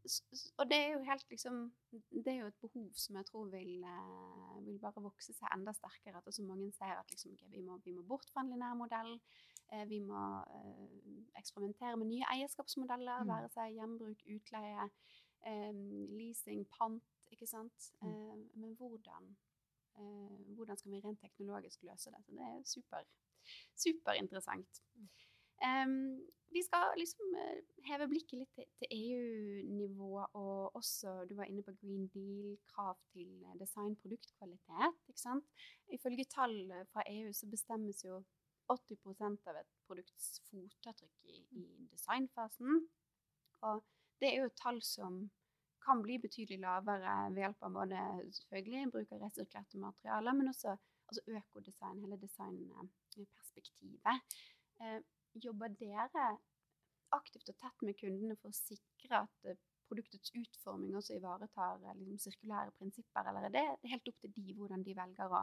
[0.63, 1.57] og det er jo helt liksom
[1.91, 5.75] Det er jo et behov som jeg tror vil, eh, vil bare vokse seg enda
[5.75, 6.21] sterkere.
[6.23, 8.79] At så mange ser at liksom, okay, vi, må, vi må bort fra en linær
[8.79, 9.19] modell.
[9.73, 10.21] Eh, vi må
[10.53, 13.29] eh, eksperimentere med nye eierskapsmodeller, Mm.
[13.33, 14.91] være seg gjenbruk, utleie,
[15.47, 15.73] eh,
[16.19, 17.93] leasing, pant, ikke sant.
[18.03, 18.51] Mm.
[18.55, 19.37] Men hvordan,
[20.57, 22.21] hvordan skal vi rent teknologisk løse det?
[22.25, 23.03] Så det er super,
[23.77, 24.83] superinteressant.
[25.65, 26.21] Em,
[26.53, 27.35] vi skal liksom
[27.87, 32.97] heve blikket litt til, til EU-nivå, og også Du var inne på Green Deal, krav
[33.13, 34.97] til design, produktkvalitet.
[35.09, 35.45] ikke sant?
[35.89, 38.23] Ifølge tall fra EU så bestemmes jo
[38.75, 42.83] 80% av et produkts fotavtrykk i, i designfasen.
[43.69, 43.85] Og
[44.23, 45.23] det er jo tall som
[45.83, 48.03] kan bli betydelig lavere ved hjelp av både
[48.39, 50.77] selvfølgelig bruk av resirkulerte materialer, men også
[51.11, 54.39] altså økodesign, hele designperspektivet.
[54.81, 55.01] Eh,
[55.43, 56.27] jobber dere
[57.13, 59.59] aktivt og tett med kundene for å sikre at eh,
[59.91, 64.57] produktets utforming også ivaretar eh, liksom, sirkulære prinsipper, eller er det helt opp til de
[64.57, 65.43] hvordan de velger å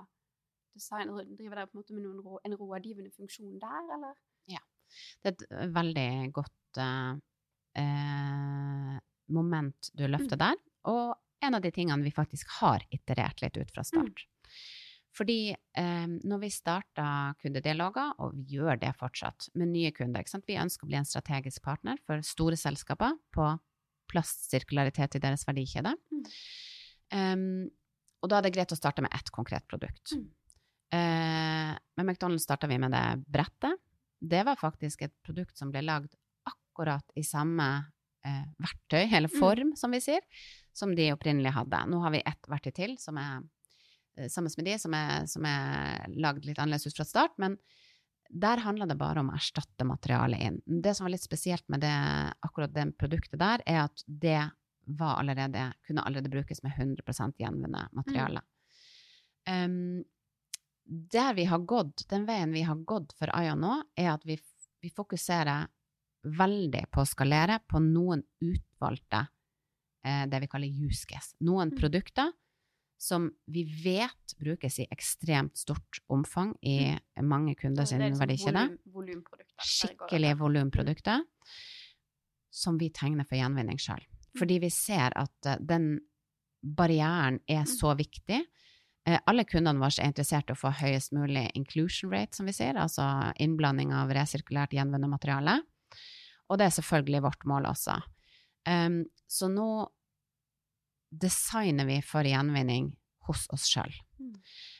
[0.75, 1.23] designe?
[1.38, 4.19] Driver dere på en måte med noen rå, en rådgivende funksjon der, eller?
[4.51, 4.62] Ja.
[5.21, 8.95] Det er et veldig godt eh,
[9.29, 10.58] moment du løfter der,
[10.89, 11.13] og
[11.45, 14.25] en av de tingene vi faktisk har iterert litt ut fra start.
[15.15, 17.05] Fordi eh, når vi starta
[17.41, 20.47] kundedialoger, og vi gjør det fortsatt med nye kunder ikke sant?
[20.47, 23.49] Vi ønsker å bli en strategisk partner for store selskaper på
[24.10, 25.93] plastsirkularitet i deres verdikjede.
[26.13, 26.23] Mm.
[27.10, 27.43] Um,
[28.23, 30.15] og da er det greit å starte med ett konkret produkt.
[30.15, 30.27] Mm.
[31.99, 33.75] Med McDonald's starta vi med det brettet.
[34.19, 36.13] Det var faktisk et produkt som ble lagd
[36.47, 37.65] akkurat i samme
[38.25, 39.39] eh, verktøy, eller Mm.
[39.39, 40.21] form, som vi sier,
[40.73, 41.85] som de opprinnelig hadde.
[41.88, 43.41] Nå har vi ett verktøy til som er
[44.17, 47.57] eh, sammen med de, som er, som er lagd litt annerledes ut fra start, men
[48.29, 50.62] der handler det bare om å erstatte materialet inn.
[50.83, 51.95] Det som var litt spesielt med det,
[52.45, 54.51] akkurat det produktet der, er at det
[54.85, 58.41] var allerede, kunne allerede brukes med 100 gjenvunnet materiale.
[59.49, 60.03] Um,
[60.89, 64.39] der vi har gått, den veien vi har gått for Aya nå, er at vi,
[64.82, 65.67] vi fokuserer
[66.25, 69.28] veldig på å skalere på noen utvalgte,
[70.04, 71.36] eh, det vi kaller use case.
[71.45, 71.78] Noen Mm.
[71.80, 72.32] produkter
[72.99, 78.65] som vi vet brukes i ekstremt stort omfang i mange kunder sin liksom verdikjede.
[78.65, 79.56] volum- Volumprodukter.
[79.56, 80.41] der Skikkelig over.
[80.49, 81.21] volumprodukter
[82.52, 84.04] som vi tegner for gjenvinning sjøl.
[84.38, 85.99] Fordi vi ser at eh, den
[86.63, 88.41] barrieren er så viktig.
[89.10, 92.54] Eh, Alle kundene våre er interessert i å få høyest mulig inclusion rate, som vi
[92.54, 93.06] sier, altså
[93.41, 95.60] innblanding av resirkulært gjenvunnet materiale.
[96.50, 97.95] Og det er selvfølgelig vårt mål også.
[98.69, 99.69] Um, så nå
[101.10, 102.91] designer vi for gjenvinning
[103.30, 103.93] hos oss sjøl.
[104.19, 104.34] Mm.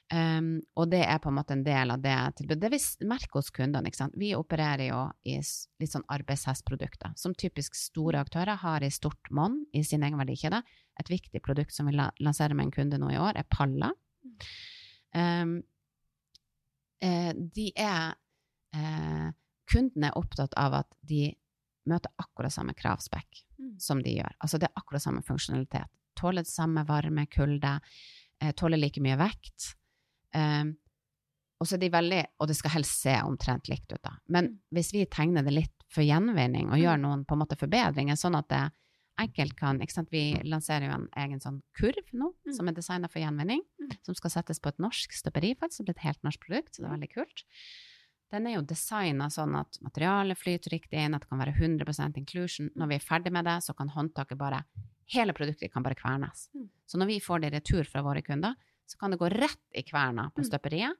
[0.10, 2.62] Um, og det er på en måte en del av det tilbudet.
[2.64, 4.18] Det vi merker hos kundene, ikke sant.
[4.18, 9.62] Vi opererer jo i litt sånn arbeidshestprodukter, som typisk store aktører har i stort monn
[9.74, 10.62] i sin egen verdikjede.
[11.02, 13.94] Et viktig produkt som vi lanserer med en kunde nå i år, er paller.
[15.16, 15.64] Um,
[17.02, 18.16] eh, de er
[18.76, 19.30] eh,
[19.70, 21.28] Kundene er opptatt av at de
[21.90, 23.76] møter akkurat samme kravspekk Mm.
[23.80, 24.32] som de gjør.
[24.42, 25.90] Altså det er akkurat samme funksjonalitet.
[26.16, 27.80] Tåler samme varme, kulde,
[28.42, 29.76] eh, tåler like mye vekt.
[30.34, 30.78] Um,
[31.60, 34.12] og så er de veldig, og det skal helst se omtrent likt ut, da.
[34.30, 34.60] Men Mm.
[34.74, 37.02] hvis vi tegner det litt for gjenvinning, og gjør Mm.
[37.02, 38.72] noen på en måte forbedringer, sånn at det
[39.20, 39.78] enkelt kan?
[40.10, 42.54] Vi lanserer jo en egen sånn kurv nå, Mm.
[42.54, 43.98] som er designa for gjenvinning, Mm.
[44.04, 45.78] som skal settes på et norsk støperi, faktisk.
[45.80, 47.44] Det blir et helt norsk produkt, så det er veldig kult.
[48.32, 52.16] Den er jo designa sånn at materialet flyter riktig inn, at det kan være 100%
[52.18, 52.70] inclusion.
[52.78, 54.64] Når vi er ferdig med det, så kan håndtaket bare
[55.12, 56.50] Hele produktet kan bare kvernes.
[56.56, 56.70] Mm.
[56.86, 58.54] Så når vi får det i retur fra våre kunder,
[58.88, 60.50] så kan det gå rett i kverna på Mm.
[60.52, 60.94] støperiet.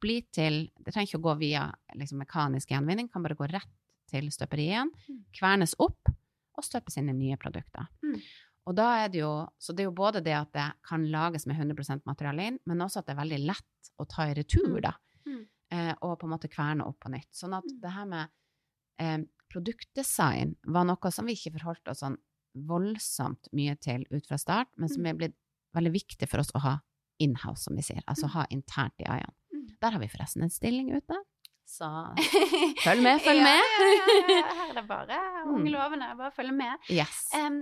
[0.00, 3.66] Bli til Det trenger ikke å gå via liksom, mekanisk gjenvinning, kan bare gå rett
[4.06, 4.90] til støperiet igjen.
[5.10, 5.24] Mm.
[5.32, 6.08] Kvernes opp
[6.56, 7.86] og støpe i nye produkter.
[8.04, 8.20] Mm.
[8.66, 11.46] Og da er det jo Så det er jo både det at det kan lages
[11.46, 14.76] med 100 materiale inn, men også at det er veldig lett å ta i retur,
[14.76, 14.82] Mm.
[14.82, 14.92] da.
[15.26, 15.46] Mm.
[15.72, 17.30] Eh, og på en måte kverne opp på nytt.
[17.32, 17.80] Sånn at Mm.
[17.80, 18.28] det her med
[18.98, 22.18] eh, produktdesign var noe som vi ikke forholdt oss sånn
[22.54, 25.06] voldsomt mye til ut fra start, men som Mm.
[25.08, 25.36] er blitt
[25.74, 26.80] veldig viktig for oss å ha
[27.20, 28.02] inhouse, som vi sier.
[28.08, 28.30] Altså Mm.
[28.32, 29.04] ha internt i.
[29.54, 29.76] Mm.
[29.80, 31.14] Der har vi forresten en stilling ute.
[31.70, 31.86] Så
[32.86, 33.60] Følg med, følg med.
[33.78, 33.90] Ja,
[34.34, 34.40] ja.
[34.58, 35.20] Her er det bare
[35.52, 35.74] unge Mm.
[35.76, 36.08] lovende.
[36.18, 36.88] Bare følg med.
[36.90, 37.20] yes.
[37.36, 37.60] Um,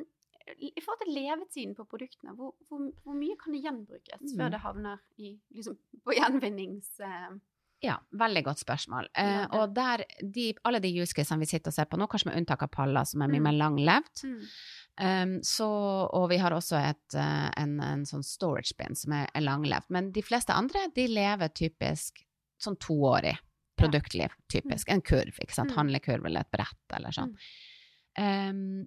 [0.64, 4.38] I forhold til levetiden på produktene, hvor, hvor, hvor mye kan det gjenbrukes Mm.
[4.38, 6.88] før det havner i, liksom, på gjenvinnings...
[7.01, 7.37] Uh...
[7.85, 9.07] Ja, veldig godt spørsmål.
[9.14, 9.51] Det.
[9.55, 10.03] og der,
[10.35, 13.05] de, alle de juicecasene vi sitter og ser på nå, kanskje med unntak av Palla,
[13.07, 13.44] som er mye Mm.
[13.51, 14.42] mer langlevd, mm.
[14.99, 15.66] Um, så,
[16.11, 19.92] og vi har også et, uh, en, en sånn storage bin som er, er langlevd.
[19.94, 22.25] Men de fleste andre de lever typisk
[22.59, 23.37] sånn toårig
[23.78, 24.34] produktliv.
[24.52, 24.88] Typisk.
[24.92, 25.72] En kurv, ikke sant.
[25.72, 25.76] Mm.
[25.80, 27.34] Handlekurv eller et brett eller sånn.
[28.18, 28.86] Um,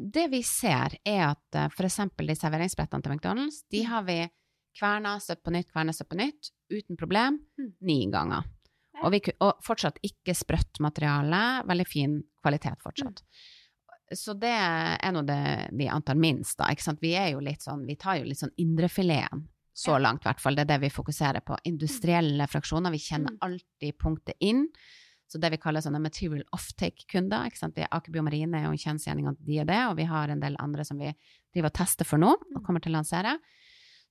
[0.00, 3.90] det vi ser, er at eh, eksempel de serveringsbrettene til McDonald's, de Mm.
[3.92, 4.16] har vi
[4.80, 7.38] kverna, støtt på nytt, kverna, støtt på nytt, uten problem,
[7.80, 8.42] ni ganger.
[9.02, 13.22] Og, vi, og fortsatt ikke sprøtt materiale, veldig fin kvalitet fortsatt.
[14.12, 16.66] Så det er nå det vi antar minst, da.
[16.74, 17.00] Ikke sant?
[17.00, 20.40] Vi er jo litt sånn, vi tar jo litt sånn indrefileten, så langt i hvert
[20.40, 20.54] fall.
[20.54, 21.56] Det er det vi fokuserer på.
[21.64, 22.90] Industrielle fraksjoner.
[22.90, 23.38] Vi kjenner Mm.
[23.40, 24.68] alltid punktet inn.
[25.28, 27.46] Så det vi kaller sånne material offtake-kunder.
[27.46, 27.76] ikke sant?
[27.78, 30.56] Aker Biomarine er jo en kjensgjerning at de er det, og vi har en del
[30.58, 31.14] andre som vi
[31.54, 32.64] driver og tester for nå, og Mm.
[32.66, 33.38] kommer til å lansere.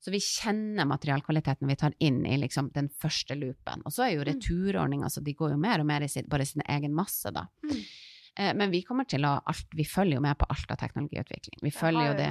[0.01, 3.81] Så vi kjenner materialkvaliteten vi tar inn i liksom den første loopen.
[3.85, 4.39] Og så er jo Mm.
[4.39, 7.47] returordninga, så de går jo mer og mer i sin, bare sin egen masse, da.
[7.65, 7.83] Mm.
[8.39, 11.59] Eh, Men vi kommer til å alt, vi følger jo med på alt av teknologiutvikling.
[11.61, 12.29] Vi følger jo det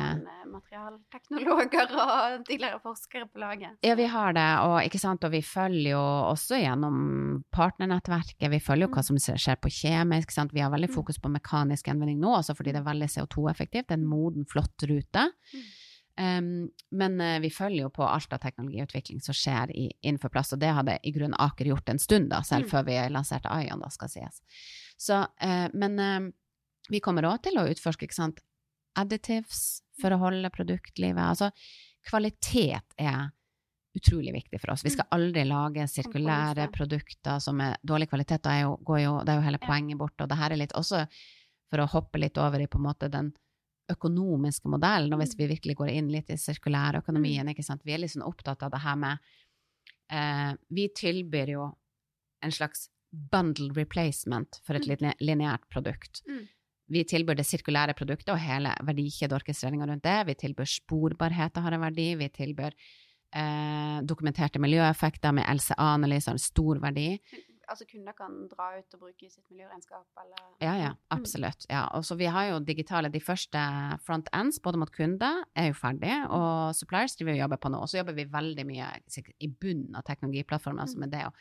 [0.55, 3.77] materialteknologer og tidligere forskere på laget.
[3.85, 5.25] Ja, vi har det, og, ikke sant?
[5.29, 6.01] og vi følger jo
[6.33, 8.49] også gjennom partnernettverket.
[8.53, 9.09] Vi følger jo hva Mm.
[9.21, 10.33] som skjer på kjemisk.
[10.33, 10.53] Sant?
[10.55, 10.95] Vi har veldig Mm.
[10.95, 13.87] fokus på mekanisk gjenvinning nå, også fordi det er veldig CO2-effektivt.
[13.89, 15.29] Det er en moden, flott rute.
[15.55, 15.63] Mm.
[16.19, 20.53] Um, men uh, vi følger jo på alt av teknologiutvikling som skjer i, innenfor plast,
[20.53, 22.71] og det hadde i grunnen Aker gjort en stund, da, selv Mm.
[22.71, 24.43] før vi lanserte Ion, da, skal sies.
[24.99, 26.31] Så, eh, men eh,
[26.91, 28.41] vi kommer òg til å utforske ikke sant,
[28.99, 31.23] additives for å holde produktlivet.
[31.23, 31.51] Altså,
[32.09, 33.29] kvalitet er
[33.99, 34.85] utrolig viktig for oss.
[34.87, 38.43] Vi skal aldri lage sirkulære produkter som er dårlig kvalitet.
[38.45, 40.19] Da er jo, går jo, det er jo hele poenget bort.
[40.23, 41.05] Og det her er litt også
[41.69, 43.33] for å hoppe litt over i på en måte den
[43.89, 45.39] økonomiske modellen, og hvis Mm.
[45.39, 47.81] vi virkelig går inn litt i sirkulærøkonomien, ikke sant.
[47.85, 49.19] Vi er litt sånn opptatt av det her med
[50.11, 51.77] eh, Vi tilbyr jo
[52.43, 55.13] en slags bundled replacement for et Mm.
[55.21, 56.23] lineært produkt.
[56.29, 56.47] Mm.
[56.91, 60.27] Vi tilbyr det sirkulære produktet og hele verdikjedeorkestreringa rundt det.
[60.27, 62.15] Vi tilbyr sporbarhet har en verdi.
[62.17, 62.73] Vi tilbyr
[63.35, 67.19] eh, dokumenterte miljøeffekter med LCA-analyser, en stor verdi.
[67.69, 70.97] Altså kunder kan dra ut og bruke i sitt miljøregnskap, eller Ja, ja, Mm.
[71.11, 71.67] absolutt.
[71.69, 71.89] Ja.
[71.93, 75.75] Og så vi har jo digitale, de første front ends, både mot kunder, er jo
[75.75, 77.83] ferdig, og suppliers driver vi og jobber på nå.
[77.83, 81.01] Og så jobber vi veldig mye sikkert i bunnen av teknologiplattformen, altså Mm.
[81.01, 81.33] med det å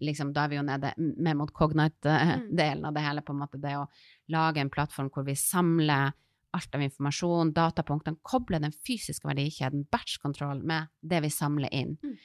[0.00, 3.60] liksom, da er vi jo nede mer mot Cognite-delen av det hele, på en måte.
[3.60, 3.86] Det å
[4.32, 6.12] lage en plattform hvor vi samler
[6.56, 12.16] alt av informasjon, datapunktene, koble den fysiske verdikjeden, batch-kontroll, med det vi samler inn Mm.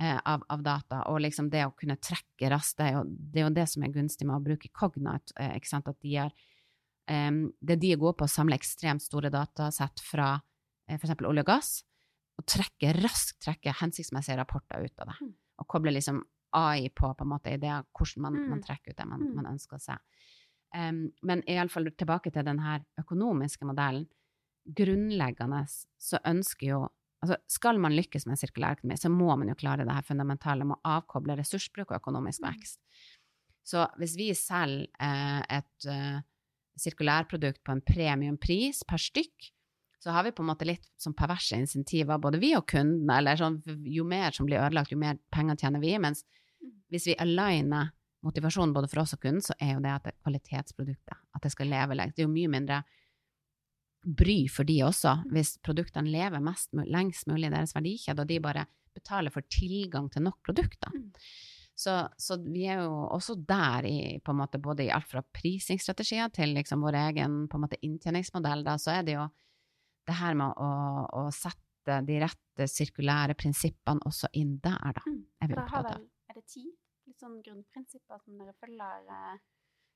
[0.00, 2.90] eh, av, av data, og liksom det å kunne trekke raskt, det
[3.32, 5.98] det, er jo det som er gunstig med å bruke Cognite, eh, ikke sant, at
[6.00, 6.30] de er
[7.08, 10.40] eh, det de er gode på, å samle ekstremt store datasett fra
[10.88, 11.84] eh, eksempel olje og gass,
[12.38, 15.34] og trekke raskt trekke hensiktsmessige rapporter ut av det, Mm.
[15.58, 18.48] og koble liksom AI på på en måte i det hvordan man, Mm.
[18.50, 19.34] man trekker ut det man, Mm.
[19.34, 19.96] man ønsker å se.
[20.74, 24.06] Um, men iallfall tilbake til den her økonomiske modellen.
[24.68, 25.62] Grunnleggende
[25.98, 26.88] så ønsker jo
[27.24, 30.76] altså Skal man lykkes med sirkulærøkonomi, så må man jo klare det her fundamentale med
[30.76, 32.52] å avkoble ressursbruk og økonomisk Mm.
[32.54, 32.78] vekst.
[33.64, 36.20] Så hvis vi selger eh, et eh,
[36.78, 39.50] sirkulærprodukt på en premiumpris per stykk,
[39.98, 43.18] så har vi på en måte litt sånn perverse insentiver, både vi og kundene.
[43.18, 46.24] eller sånn jo mer som blir ødelagt, jo mer penger tjener vi, mens
[46.58, 46.72] Mm.
[46.90, 47.92] hvis vi aligner
[48.26, 51.42] motivasjonen både for oss og kunden, så er jo det at det er kvalitetsproduktet, at
[51.42, 52.14] det skal leve lenge.
[52.16, 52.82] Det er jo mye mindre
[54.02, 58.40] bry for de også, hvis produktene lever mest, lengst mulig i deres verdikjede, og de
[58.40, 60.90] bare betaler for tilgang til nok produkter.
[60.94, 61.12] Mm.
[61.78, 65.22] Så, så vi er jo også der i på en måte både i alt fra
[65.22, 69.28] prisingsstrategier til liksom vår egen på en måte inntjeningsmodell, da, så er det jo
[70.08, 70.68] det her med å,
[71.20, 75.22] å sette de rette sirkulære prinsippene også inn der, da, Mm.
[75.42, 76.00] er vi opptatt av.
[76.28, 76.64] er det ti
[77.08, 79.06] litt sånn grunnprinsipper som dere følger?
[79.08, 79.38] eh,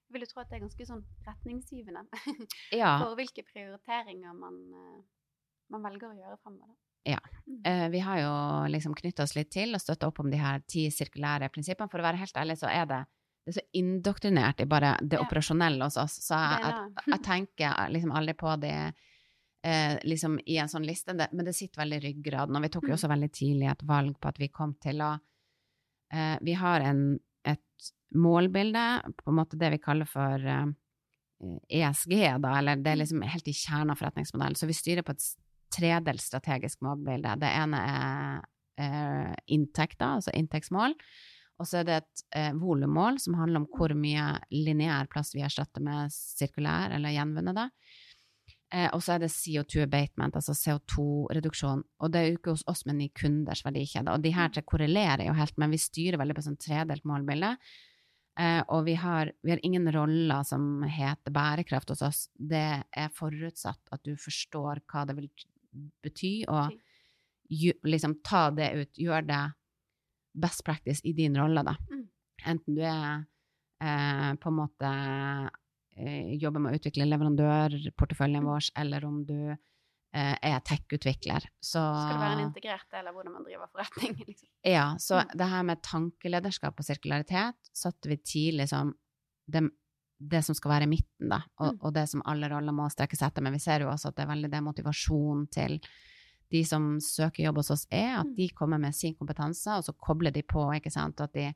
[0.08, 2.02] Jeg vil jo tro at det er ganske sånn retningsgivende
[2.82, 5.02] Ja, for hvilke prioriteringer man, eh,
[5.72, 6.74] man velger å gjøre fremover.
[7.08, 7.18] Ja.
[7.66, 8.32] Eh, vi har jo
[8.70, 11.90] liksom knytta oss litt til og støtta opp om de her ti sirkulære prinsippene.
[11.90, 13.00] For å være helt ærlig, så er det,
[13.44, 15.24] det er så indoktrinert i bare det Ja.
[15.26, 16.20] operasjonelle hos oss.
[16.22, 18.76] Så jeg, jeg, jeg tenker liksom aldri på det
[19.64, 22.56] eh, liksom i en sånn liste, men det sitter veldig i ryggraden.
[22.56, 22.96] Og vi tok jo Mm.
[22.98, 25.18] også veldig tidlig et valg på at vi kom til å
[26.12, 30.66] eh, Vi har en, et målbilde, på en måte det vi kaller for eh,
[31.70, 34.54] ESG, da, eller det er liksom helt i kjernen av forretningsmodellen.
[34.56, 35.24] Så vi styrer på et
[35.72, 37.32] tredelt strategisk målbilde.
[37.40, 38.42] Det ene er
[38.78, 40.94] eh, inntekter, altså inntektsmål.
[41.60, 45.42] Og så er det et eh, volummål som handler om hvor mye lineær plass vi
[45.46, 47.54] erstatter med sirkulær eller gjenvunnet.
[47.56, 47.68] da.
[48.72, 51.82] Eh, og så er det CO2 abatement, altså CO2-reduksjon.
[52.00, 54.14] Og det er jo ikke hos oss, men i kunders verdikjede.
[54.14, 57.52] Og de her tre korrelerer jo helt, men vi styrer veldig på sånn tredelt målbilde.
[58.40, 62.22] Eh, og vi har, vi har, ingen roller som heter bærekraft hos oss.
[62.32, 65.28] Det er forutsatt at du forstår hva det vil
[66.04, 66.72] bety, og
[67.52, 68.92] ju, liksom ta det ut.
[68.96, 69.42] Gjør det
[70.32, 71.76] best practice i din rolle, da.
[71.92, 72.06] Mm.
[72.54, 73.26] Enten du er
[73.84, 74.92] eh, på en måte
[76.40, 81.46] jobber med å utvikle leverandørporteføljen vår, eller om du eh, er tech-utvikler.
[81.60, 84.16] Skal det være en integrert del av hvordan man driver forretning?
[84.28, 84.48] Liksom.
[84.68, 85.36] Ja, så mm.
[85.38, 88.94] det her med tankelederskap og sirkularitet satte vi tidlig som
[89.52, 89.66] det,
[90.22, 91.82] det som skal være i midten, da, og, mm.
[91.82, 93.44] og, det som alle roller må strekke seg etter.
[93.44, 95.80] Men vi ser jo også at det er veldig det motivasjonen til
[96.52, 98.36] de som søker jobb hos oss, er at mm.
[98.36, 101.46] de kommer med sin kompetanse, og så kobler de på, ikke sant, og at de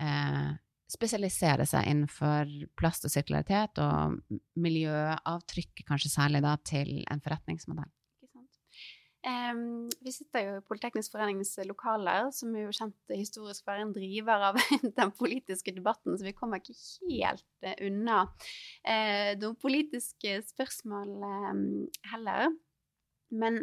[0.00, 0.50] eh,
[0.90, 4.18] spesialiserer seg innenfor plast og sirkularitet og
[4.60, 7.90] miljøavtrykk, kanskje særlig da, til en forretningsmodell.
[9.20, 13.92] Um, vi sitter jo i Politeknisk forenings lokaler, som er jo kjent historisk for en
[13.92, 14.60] driver av
[15.00, 21.66] den politiske debatten, så vi kommer ikke helt uh, unna uh, noen politiske spørsmål um,
[22.14, 22.48] heller.
[23.28, 23.60] Men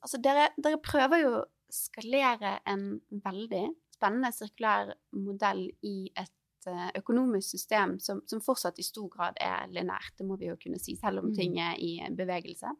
[0.00, 6.90] altså, dere, dere prøver jo å skalere en veldig spennende sirkulær modell i et uh,
[6.98, 10.80] økonomisk system som, som, fortsatt i stor grad er linært, det må vi jo kunne
[10.82, 11.34] si, selv om mm.
[11.38, 12.72] ting er i bevegelse.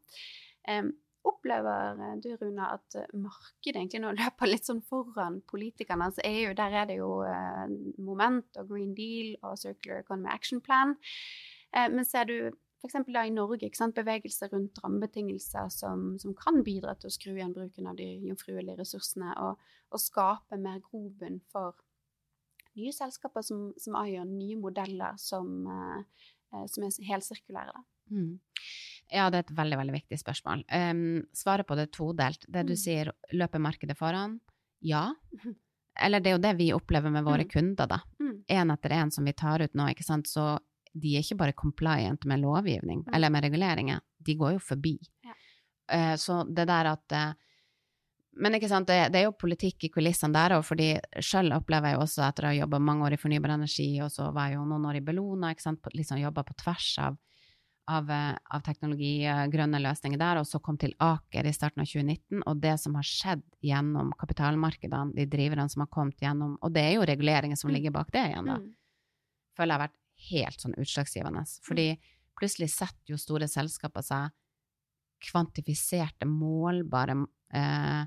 [0.70, 0.92] Um,
[1.26, 6.10] opplever du, Runa, at markedet egentlig nå løper litt sånn foran politikerne?
[6.10, 7.66] Altså EU, der er det jo uh,
[7.98, 10.94] Moment og Green Deal og Circular Economy Action Plan.
[11.74, 12.38] Uh, men ser du
[12.82, 12.98] f.eks.
[13.08, 17.54] i Norge ikke sant, bevegelser rundt rammebetingelser som, som, kan bidra til å skru igjen
[17.56, 19.60] bruken av de jomfruelige ressursene, og,
[19.90, 21.78] og skape mer grobunn for
[22.76, 27.84] nye selskaper som, som Ion, nye modeller som, eh, som er helsirkulære.
[28.12, 28.34] Mm.
[29.10, 30.64] Ja, det er et veldig veldig viktig spørsmål.
[30.66, 32.44] Um, svaret på det er todelt.
[32.48, 32.80] Det du mm.
[32.80, 34.40] sier, løper markedet foran?
[34.84, 35.08] Ja.
[35.96, 37.50] Eller det er jo det vi opplever med våre mm.
[37.52, 38.00] kunder, da.
[38.20, 38.74] Én mm.
[38.74, 40.56] etter én som vi tar ut nå, ikke sant, så
[41.02, 43.10] de er ikke bare compliant med lovgivning mm.
[43.14, 44.96] eller med reguleringer, de går jo forbi.
[45.26, 45.34] Ja.
[45.92, 47.34] Uh, så det der at uh,
[48.36, 50.90] Men ikke sant, det, det, er jo politikk i kulissene der òg, fordi
[51.24, 54.10] sjøl opplever jeg jo også etter å ha jobba mange år i fornybar energi, og
[54.12, 57.16] så var jeg jo noen år i Bellona, ikke sant, liksom jobba på tvers av,
[57.88, 59.14] av, uh, av teknologi,
[59.54, 63.00] grønne løsninger der, og så kom til Aker i starten av 2019, og det som
[63.00, 67.56] har skjedd gjennom kapitalmarkedene, de driverne som har kommet gjennom, og det er jo reguleringer
[67.56, 67.78] som mm.
[67.78, 68.68] ligger bak det igjen, da, mm.
[69.56, 71.44] føler jeg har vært helt sånn utslagsgivende.
[71.66, 72.10] Fordi mm.
[72.38, 74.34] plutselig setter jo store selskaper seg
[75.26, 77.16] kvantifiserte, målbare
[77.56, 78.02] eh,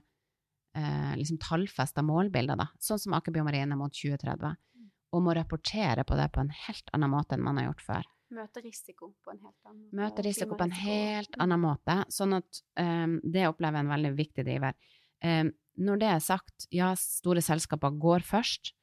[0.78, 2.69] eh, liksom tallfesta målbilder, da.
[2.82, 4.54] Sånn som Aker Biomarine mot 2030.
[4.78, 4.89] Mm.
[5.15, 8.10] Og må rapportere på det på en helt annen måte enn man har gjort før.
[8.30, 9.98] Møte risiko på en helt annen måte.
[9.98, 11.41] Møte risiko på en helt mm.
[11.45, 11.95] annen måte.
[12.13, 14.78] Sånn at um, det opplever jeg en veldig viktig driver.
[15.26, 18.76] Um, når det er sagt, ja, store selskaper går først,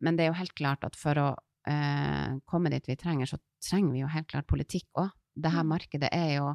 [0.00, 1.28] men det er jo helt klart at for å
[1.68, 5.10] eh, komme dit vi trenger, så trenger vi jo helt klart politikk òg.
[5.38, 5.72] Dette mm.
[5.72, 6.52] markedet er jo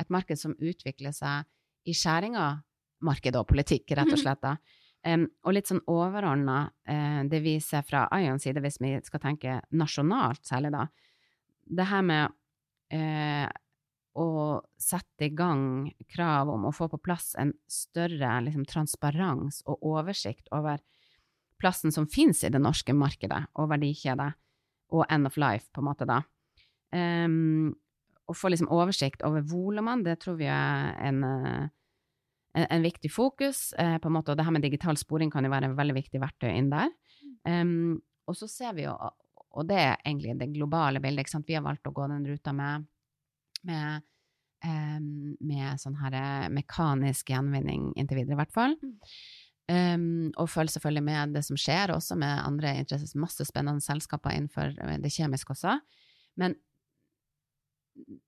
[0.00, 1.46] et marked som utvikler seg
[1.88, 2.48] i skjæringa
[3.06, 4.42] marked og politikk, rett og slett.
[4.42, 4.56] da.
[5.06, 9.22] Um, og litt sånn overordna, uh, det vi ser fra Ions side, hvis vi skal
[9.22, 10.86] tenke nasjonalt særlig, da,
[11.78, 12.34] det her med
[12.96, 13.46] uh,
[14.16, 14.26] å
[14.80, 20.48] sette i gang krav om å få på plass en større liksom, transparens og oversikt
[20.56, 20.80] over
[21.60, 24.32] plassen som finnes i det norske markedet og verdikjedet,
[24.94, 26.20] og end of life, på en måte, da.
[26.94, 27.74] Um,
[28.26, 31.68] å få liksom oversikt over volumene, det tror vi er en, eh,
[32.58, 33.68] en, en viktig fokus.
[33.78, 35.94] Uh, på en måte, og det her med digital sporing kan jo være en veldig
[36.00, 36.90] viktig verktøy inn der.
[37.46, 38.96] Um, og så ser vi jo,
[39.56, 41.48] og det er egentlig det globale bildet, ikke sant?
[41.48, 42.88] vi har valgt å gå den ruta med,
[43.68, 44.06] med,
[44.66, 48.76] um, med sånn her eh, mekanisk gjenvinning inntil videre, i hvert fall.
[48.82, 48.96] Mm.
[49.66, 54.36] Um, og følg selvfølgelig med det som skjer, også med andre interesser, masse spennende selskaper
[54.36, 55.72] innenfor eh, det kjemiske også.
[56.38, 56.54] Men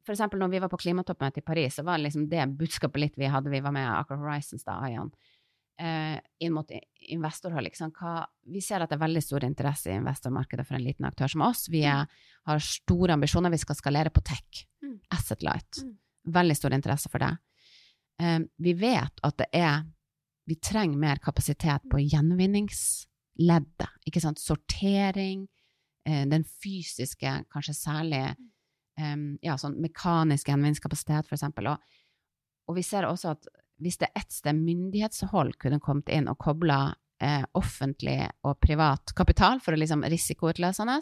[0.02, 3.18] for eksempel når vi var på klimatoppmøtet i Paris, så var liksom det budskapet litt
[3.20, 5.12] vi hadde, vi var med Aker Horizons da, Ayan,
[5.82, 6.72] uh, inn mot
[7.14, 7.68] investorhold.
[7.68, 11.06] Liksom, hva, vi ser at det er veldig stor interesse i investormarkedet for en liten
[11.06, 11.68] aktør som oss.
[11.70, 12.08] Vi er,
[12.48, 14.96] har store ambisjoner, vi skal skalere på tech, mm.
[15.14, 15.84] Asset Light.
[15.84, 15.94] Mm.
[16.40, 17.30] Veldig stor interesse for det.
[18.18, 19.86] Um, vi vet at det er
[20.48, 23.88] vi trenger mer kapasitet på gjenvinningsleddet.
[24.08, 24.40] Ikke sant?
[24.40, 25.46] Sortering,
[26.08, 28.26] eh, den fysiske, kanskje særlig
[28.98, 31.68] ja, sånn mekanisk gjenvinningskapasitet, eksempel.
[31.70, 32.00] Og,
[32.66, 33.46] og vi ser også at
[33.78, 36.80] hvis det er ett sted myndighetshold kunne kommet inn og kobla
[37.22, 40.98] eh, offentlig og privat kapital for å liksom risikoutløsende,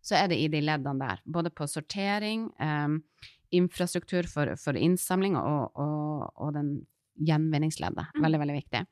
[0.00, 1.22] så er det i de leddene der.
[1.24, 3.26] Både på sortering, eh,
[3.56, 6.74] infrastruktur for, for innsamling og, og, og, den
[7.26, 8.14] gjenvinningsleddet.
[8.16, 8.22] Mm.
[8.26, 8.84] Veldig, veldig viktig.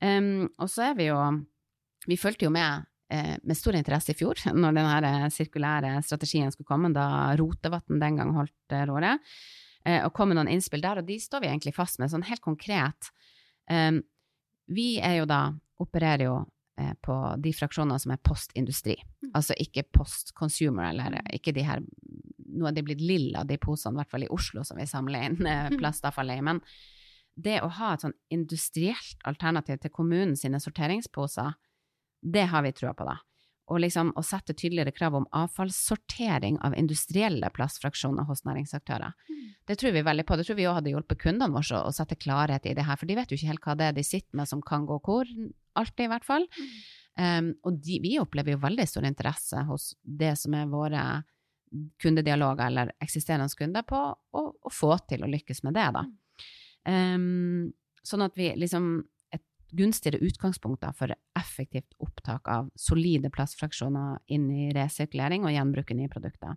[0.00, 1.18] Um, og så er vi jo
[2.08, 6.68] Vi fulgte jo med eh, med stor interesse i fjor, når den sirkulære strategien skulle
[6.68, 9.16] komme, da Rotevatn den gang holdt eh, rådet,
[9.84, 12.26] eh, og kom med noen innspill der, og de står vi egentlig fast med, sånn
[12.28, 13.12] helt konkret.
[13.70, 14.00] Um,
[14.70, 15.42] vi er jo da,
[15.82, 16.36] opererer jo
[16.80, 19.32] eh, på de fraksjonene som er postindustri, mm.
[19.34, 21.84] altså ikke post-consumer, eller ikke de her
[22.50, 25.28] Nå er de blitt lilla, de posene, i hvert fall i Oslo, som vi samler
[25.28, 26.42] inn eh, plastavfallet i.
[26.42, 26.58] Men
[27.42, 31.56] det å ha et sånn industrielt alternativ til kommunen sine sorteringsposer,
[32.20, 33.18] det har vi trua på, da.
[33.70, 39.14] Og liksom å sette tydeligere krav om avfallssortering av industrielle plastfraksjoner hos næringsaktører.
[39.30, 39.50] Mm.
[39.70, 40.36] Det tror vi veldig på.
[40.36, 43.06] Det tror vi òg hadde hjulpet kundene våre å sette klarhet i det her, for
[43.06, 45.30] de vet jo ikke helt hva det er de sitter med som kan gå hvor,
[45.78, 46.48] alltid i hvert fall.
[46.58, 46.72] Mm.
[47.20, 51.04] Um, og de, vi opplever jo veldig stor interesse hos det som er våre
[52.02, 54.00] kundedialoger eller eksisterende kunder, på
[54.34, 56.04] å få til å lykkes med det, da.
[56.88, 57.72] Um,
[58.06, 58.92] sånn at vi liksom
[59.70, 66.56] gunstigere utgangspunkter for effektivt opptak av solide plastfraksjoner inn i resirkulering og gjenbruke nye produkter.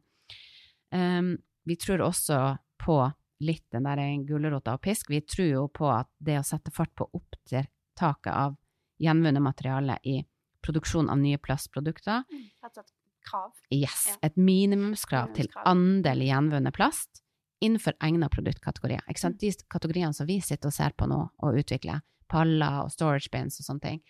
[0.93, 2.39] Um, vi tror også
[2.81, 2.97] på
[3.43, 5.09] litt den der gulrota og pisk.
[5.09, 8.55] Vi tror jo på at det å sette fart på opptaket av
[9.03, 10.21] gjenvunnet materiale i
[10.63, 12.93] produksjon av nye plastprodukter mm, et
[13.27, 13.51] krav.
[13.73, 14.05] Yes.
[14.07, 14.19] Ja.
[14.29, 17.22] Et minimumskrav til andel gjenvunnet plast
[17.63, 19.05] innenfor egna produktkategorier.
[19.07, 19.37] Mm.
[19.39, 23.59] De kategoriene som vi sitter og ser på nå og utvikler, paller og storage bins
[23.61, 24.03] og sånne ting,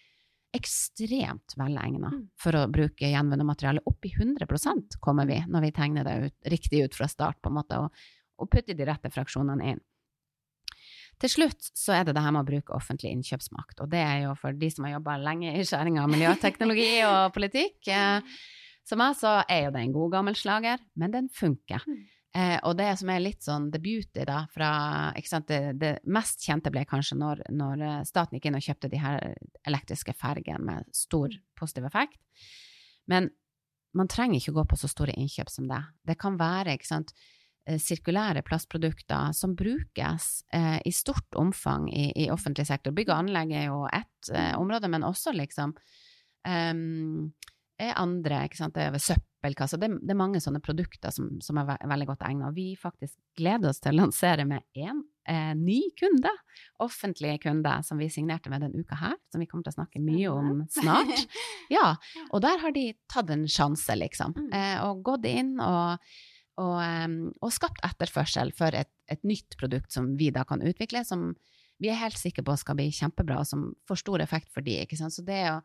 [0.53, 2.19] ekstremt velegna mm.
[2.37, 3.81] for å bruke gjenvunnet materiale.
[3.89, 7.49] Opp i 100 kommer vi når vi tegner det ut, riktig ut fra start, på
[7.49, 8.05] en måte, og,
[8.37, 9.81] og putter de rette fraksjonene inn.
[11.21, 14.25] Til slutt så er det det her med å bruke offentlig innkjøpsmakt, og det er
[14.25, 17.79] jo for de som har jobba lenge i skjæringa av miljøteknologi og politikk.
[17.87, 18.35] Eh,
[18.83, 21.85] som meg så er jo det en god gammel slager, men den funker.
[22.33, 22.41] Mm.
[22.41, 24.71] Eh, og det som er litt sånn the beauty, da, fra
[25.47, 29.01] det, det, mest kjente ble kanskje når, når, eh, staten gikk inn og kjøpte de
[29.01, 29.21] her
[29.69, 31.43] elektriske fergene med stor mm.
[31.59, 32.19] positiv effekt.
[33.11, 33.29] Men
[33.93, 35.81] man trenger ikke gå på så store innkjøp som det.
[36.07, 37.13] Det kan være sant,
[37.67, 42.95] eh, sirkulære plastprodukter som brukes eh, i stort omfang i, i, offentlig sektor.
[42.95, 45.75] Bygg og anlegg er jo ett eh, område, men også liksom
[46.47, 47.29] um,
[47.79, 48.97] er andre, ikke sant, det er
[49.43, 49.77] søppelkasser.
[49.77, 52.49] Det, det, er mange sånne produkter som, som er ve veldig godt egnet.
[52.49, 56.31] Og vi faktisk gleder oss til å lansere med én eh, ny kunde,
[56.79, 60.01] offentlig kunde, som vi signerte med denne uka her, som vi kommer til å snakke
[60.03, 61.27] mye om snart.
[61.71, 61.95] Ja,
[62.31, 64.51] og der har de tatt en sjanse, liksom, mm.
[64.53, 65.99] eh, og gått inn og
[66.61, 71.01] og, um, og, skapt etterførsel for et, et, nytt produkt som vi da kan utvikle,
[71.01, 71.31] som
[71.81, 74.75] vi er helt sikre på skal bli kjempebra, og som får stor effekt for de,
[74.83, 75.15] ikke sant.
[75.15, 75.55] Så det å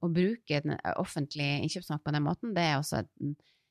[0.00, 3.10] å bruke den eh, offentlige innkjøpsmakt på den måten, det er også et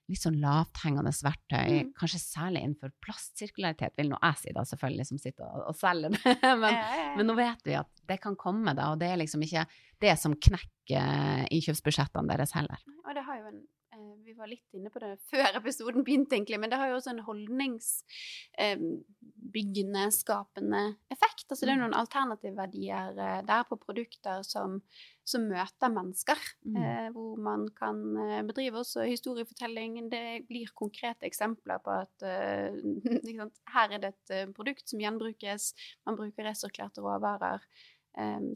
[0.09, 1.89] litt sånn lavthengende verktøy, mm.
[1.97, 6.15] kanskje særlig innenfor plastsirkularitet, vil nå jeg si, da, selvfølgelig, som sitter og, og selger
[6.15, 6.21] det.
[6.63, 7.11] men, ja, ja, ja.
[7.17, 9.67] men, nå vet vi at det kan komme, da, og det er liksom ikke
[10.01, 12.81] det som knekker innkjøpsbudsjettene deres heller.
[13.05, 13.61] Og det har jo en
[14.25, 17.11] vi var litt inne på det før episoden begynte, egentlig, men det har jo også
[17.13, 20.81] en holdningsbyggende, eh, skapende
[21.13, 21.47] effekt.
[21.49, 21.83] Altså det er mm.
[21.85, 24.69] noen alternativverdier eh, der på produkter som,
[25.27, 26.75] som møter mennesker, mm.
[26.81, 29.91] eh, hvor man kan eh, bedrive også historiefortelling.
[30.11, 32.15] Det blir konkrete eksempler på at
[33.75, 34.27] her er det et
[34.57, 35.61] produkt som gjenbrukes,
[36.07, 37.61] man bruker resirkulerte råvarer,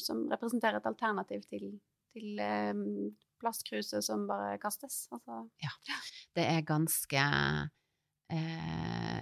[0.01, 1.65] som representerer et alternativ til,
[2.11, 2.27] til
[3.43, 5.05] plastkruset som bare kastes.
[5.13, 5.43] Altså.
[5.63, 5.73] Ja.
[6.35, 7.25] Det er ganske
[8.33, 9.19] eh,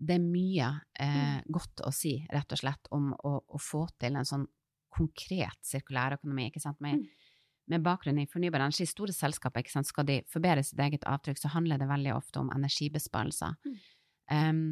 [0.00, 1.50] Det er mye eh, mm.
[1.52, 4.46] godt å si, rett og slett, om å, å få til en sånn
[4.90, 6.48] konkret sirkulærøkonomi.
[6.50, 7.34] ikke sant, med, mm.
[7.74, 8.88] med bakgrunn i fornybar energi.
[8.88, 12.42] Store selskaper, ikke sant, skal de forbedre sitt eget avtrykk, så handler det veldig ofte
[12.42, 13.58] om energibesparelser.
[13.66, 13.76] Mm.
[14.30, 14.64] Um,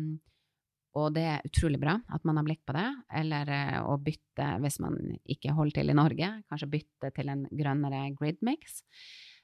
[0.96, 2.86] og det er utrolig bra at man har blikk på det,
[3.20, 4.96] eller uh, å bytte, hvis man
[5.28, 8.80] ikke holder til i Norge, kanskje bytte til en grønnere gridmix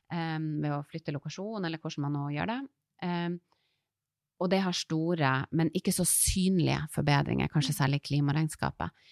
[0.09, 2.61] um, ved å flytte lokasjon, eller hvordan man nå gjør det.
[3.05, 3.37] Um,
[4.43, 7.79] og det har store, men ikke så synlige forbedringer, kanskje mm.
[7.79, 9.05] særlig i klimaregnskapet.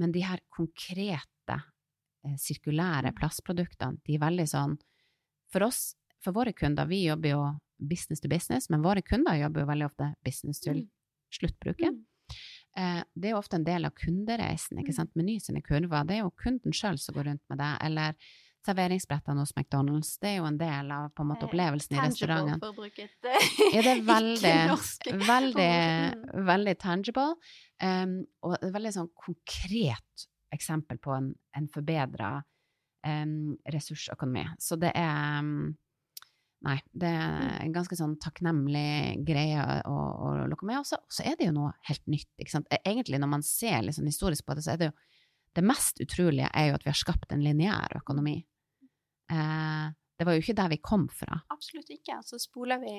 [0.00, 3.18] Men de her konkrete, uh, sirkulære mm.
[3.20, 4.80] plastproduktene, de er veldig sånn
[5.52, 5.92] For oss,
[6.24, 7.42] for våre kunder, vi jobber jo
[7.78, 10.72] business to business, men våre kunder jobber jo veldig ofte business to
[11.38, 11.94] sluttbruket.
[11.94, 12.38] Mm.
[12.76, 14.80] Eh, det er ofte en del av kundereisen.
[14.80, 14.98] ikke mm.
[14.98, 15.12] sant?
[15.18, 17.72] Meny sine kurver, det er jo kunden sjøl som går rundt med det.
[17.86, 18.16] Eller
[18.64, 20.14] serveringsbrettene hos McDonald's.
[20.20, 22.62] Det er jo en del av på en måte Eh, opplevelsen i Tangible, restauranten.
[22.62, 23.28] for å bruke et
[23.74, 24.54] Ja, det er veldig,
[25.28, 25.68] veldig.
[25.74, 26.46] Mm.
[26.48, 27.36] veldig tangible.
[27.82, 32.38] Um, og et veldig sånn konkret eksempel på en, en forbedra
[33.06, 34.46] um, ressursøkonomi.
[34.58, 35.74] Så det er um,
[36.64, 40.80] Nei, det er en ganske sånn takknemlig greie å, å lukke med.
[40.80, 42.30] Og så, så er det jo noe helt nytt.
[42.40, 42.70] Ikke sant?
[42.80, 44.96] Egentlig, når man ser sånn historisk på det, så er det jo
[45.54, 48.40] Det mest utrolige er jo at vi har skapt en lineær økonomi.
[49.30, 49.84] Eh,
[50.18, 51.36] det var jo ikke der vi kom fra.
[51.54, 52.16] Absolutt ikke.
[52.26, 52.96] Så spoler vi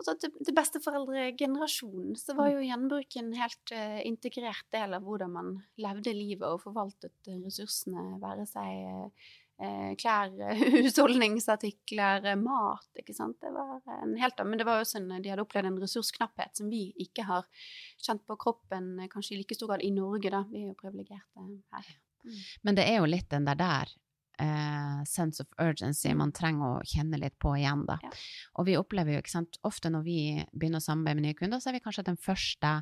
[0.00, 5.34] altså til, til besteforeldregenerasjonen så var jo gjenbruk en helt uh, integrert del av hvordan
[5.34, 9.30] man levde livet og forvaltet ressursene, være seg eh,
[10.00, 10.32] klær,
[10.84, 13.36] husholdningsartikler, eh, mat, ikke sant.
[13.42, 16.62] Det var en helt annen Men det var også en, de hadde opplevd en ressursknapphet
[16.62, 17.48] som vi ikke har
[18.00, 20.44] kjent på kroppen eh, kanskje i like stor grad i Norge, da.
[20.50, 21.90] Vi er jo privilegerte her.
[22.62, 23.92] Men det er jo litt den der der
[24.40, 27.98] eh, sense of urgency man trenger å kjenne litt på igjen, da.
[28.04, 28.14] Ja.
[28.60, 30.18] Og vi opplever jo, ikke sant, ofte når vi
[30.52, 32.78] begynner å samarbeide med nye kunder, så er vi kanskje den første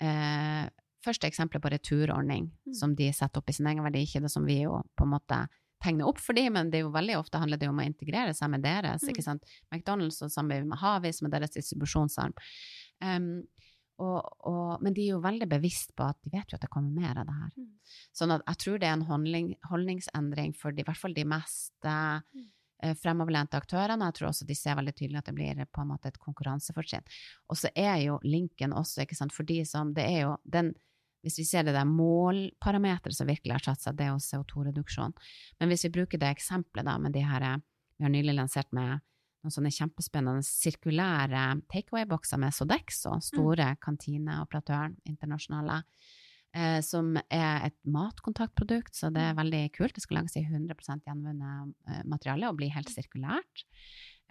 [0.00, 0.68] eh,
[1.04, 2.74] første eksempelet på returordning Mm.
[2.74, 5.48] som de setter opp i sin egen verdikjede, som vi jo på en måte
[5.82, 8.34] tegner opp for dem, men det er jo veldig ofte handler det om å integrere
[8.36, 9.12] seg med deres, Mm.
[9.12, 9.42] ikke sant.
[9.72, 12.34] McDonald's og samarbeider med Havis, med deres distribusjonsarm.
[13.00, 13.42] Um,
[14.00, 16.70] og, og, men de er jo veldig bevisst på at de vet jo at det
[16.72, 17.50] kommer mer av det her.
[17.56, 17.98] Mm.
[18.16, 21.26] Sånn at jeg tror det er en holdning, holdningsendring for de, i hvert fall de
[21.28, 24.08] mest eh, fremoverlente aktørene.
[24.08, 27.04] Jeg tror også de ser veldig tydelig at det blir på en måte et konkurransefortrinn.
[27.52, 30.72] Og så er jo linken også, ikke sant, for de som Det er jo den
[31.24, 35.12] hvis vi ser det der målparameteret som virkelig har satt seg, det er jo CO2-reduksjon.
[35.60, 37.46] Men hvis vi bruker det eksempelet da med de her
[38.00, 39.02] Vi har nylig lansert med
[39.44, 41.42] noen sånne kjempespennende sirkulære
[41.72, 45.82] takeaway-bokser med Sodexo, store kantineoperatøren, internasjonale,
[46.56, 49.96] eh, som er et matkontaktprodukt, så det er veldig kult.
[49.96, 53.64] Det skal lages i 100 gjenvunnet eh, materiale og bli helt sirkulært.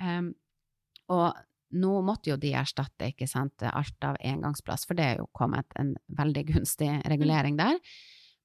[0.01, 0.33] Um,
[1.09, 1.37] og
[1.69, 5.69] nå måtte jo de erstatte ikke sant, alt av engangsplass, for det er jo kommet
[5.79, 7.77] en veldig gunstig regulering der.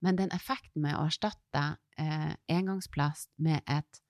[0.04, 1.62] Men den effekten med å erstatte
[2.00, 4.02] eh, engangsplast med et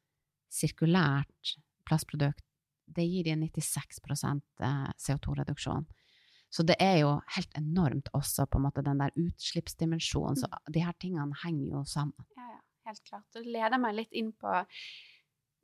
[0.51, 1.55] sirkulært
[1.87, 2.43] plastprodukt,
[2.85, 5.87] det gir de 96 eh, CO2-reduksjon.
[6.55, 10.39] Så det er jo helt enormt også på en måte den der utslippsdimensjonen.
[10.39, 12.27] Så de her tingene henger jo sammen.
[12.37, 12.61] Ja, ja,
[12.91, 13.27] helt klart.
[13.35, 14.61] Det leder meg litt inn på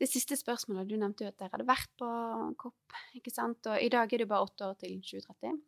[0.01, 0.89] det siste spørsmålet.
[0.89, 2.09] Du nevnte jo at dere hadde vært på
[2.61, 3.67] COP, ikke sant?
[3.69, 5.61] Og i dag er det jo bare åtte år til 2030.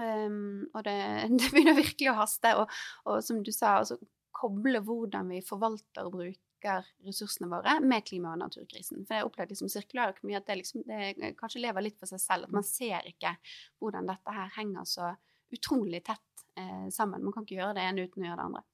[0.00, 0.96] Um, og det,
[1.40, 2.54] det begynner virkelig å haste.
[2.60, 3.98] Og, og som du sa, altså
[4.40, 9.04] koble hvordan vi forvalter og bruker ressursene våre med klima- og naturkrisen.
[9.08, 12.22] For jeg opplevde liksom sirkulær økonomi at det, liksom, det kanskje lever litt for seg
[12.22, 12.48] selv.
[12.48, 13.34] At man ser ikke
[13.80, 15.14] hvordan dette her henger så
[15.50, 17.24] utrolig tett eh, sammen.
[17.24, 18.64] Man kan ikke gjøre det ene uten å gjøre det andre.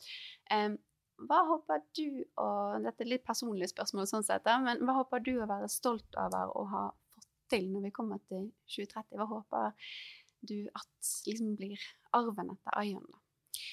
[0.52, 0.76] Um,
[1.18, 2.46] hva håper du å
[2.84, 6.50] Dette er litt personlige spørsmål, sånn sett, men hva håper du å være stolt over
[6.56, 6.82] å ha
[7.14, 9.16] fått til når vi kommer til 2030?
[9.16, 9.72] Hva håper
[10.46, 11.78] du at liksom blir
[12.12, 13.06] arven etter Ion?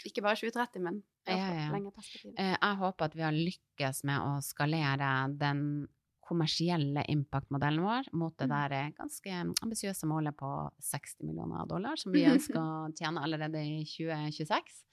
[0.07, 1.67] Ikke bare 2030, men Ja, ja.
[1.71, 2.33] lengre perspektiv.
[2.37, 5.87] Eh, Jeg håper at vi har lykkes med å skalere den
[6.23, 8.53] kommersielle impact-modellen vår mot det Mm.
[8.55, 9.31] der eh, ganske
[9.61, 14.85] ambisiøse målet på 60 millioner dollar, som vi ønsker å tjene allerede i 2026.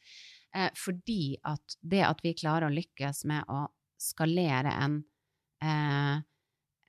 [0.54, 3.68] Eh, fordi at det at vi klarer å lykkes med å
[4.00, 5.04] skalere en,
[5.62, 6.22] eh,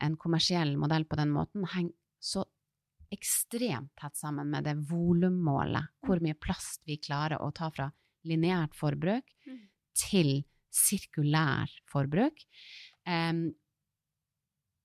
[0.02, 2.46] en kommersiell modell på den måten, henger så
[3.12, 7.92] ekstremt tett sammen med det volummålet, hvor mye plast vi klarer å ta fra
[8.26, 9.68] lineært forbruk Mm.
[9.94, 12.46] til sirkulær forbruk.
[13.06, 13.34] Eh,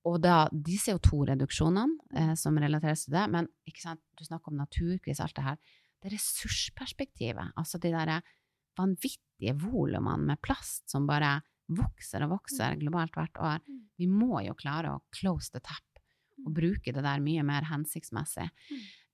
[0.06, 5.34] og da de CO2-reduksjonene eh, som relateres til det, men du snakker om naturkrise, alt
[5.34, 5.56] det her,
[6.02, 8.22] det ressursperspektivet, altså de der
[8.78, 13.80] vanvittige volumene med plast som bare vokser og vokser globalt hvert år, Mm.
[13.98, 15.82] vi må jo klare å close the tap
[16.44, 16.54] og Mm.
[16.54, 18.50] bruke det der mye mer hensiktsmessig.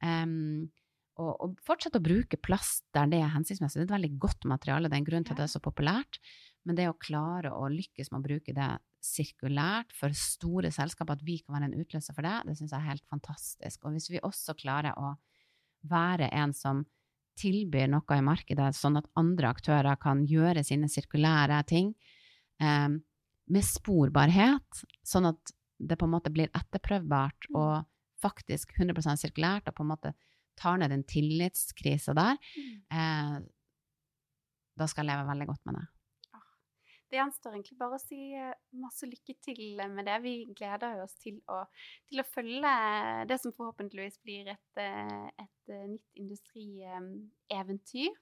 [0.02, 0.70] Um,
[1.16, 3.80] og, og fortsette å bruke plast der det er hensiktsmessig.
[3.80, 5.60] Det er et veldig godt materiale, det er en grunn til at det er så
[5.62, 6.18] populært.
[6.64, 8.70] Men det å klare å lykkes med å bruke det
[9.02, 12.80] sirkulært for store selskaper, at vi kan være en utløser for det, det syns jeg
[12.80, 13.84] er helt fantastisk.
[13.84, 15.16] Og hvis vi også klarer å
[15.90, 16.84] være en som
[17.39, 21.95] tilbyr noe i markedet, sånn at andre aktører kan gjøre sine sirkulære ting
[22.61, 22.89] eh,
[23.53, 25.53] med sporbarhet, sånn at
[25.83, 27.57] det på en måte blir etterprøvbart Mm.
[27.59, 27.87] og
[28.22, 30.14] faktisk 100% sirkulært, og på en måte
[30.57, 32.83] tar ned den tillitskrisa der, Mm.
[32.91, 33.41] eh,
[34.78, 35.87] da skal jeg leve veldig godt med det.
[37.12, 40.14] Det gjenstår egentlig bare å si eh, masse lykke til med det.
[40.24, 41.58] Vi gleder oss til å,
[42.08, 42.70] til å følge
[43.28, 48.16] det som forhåpentligvis blir et, eh, et eh, nytt industrieventyr.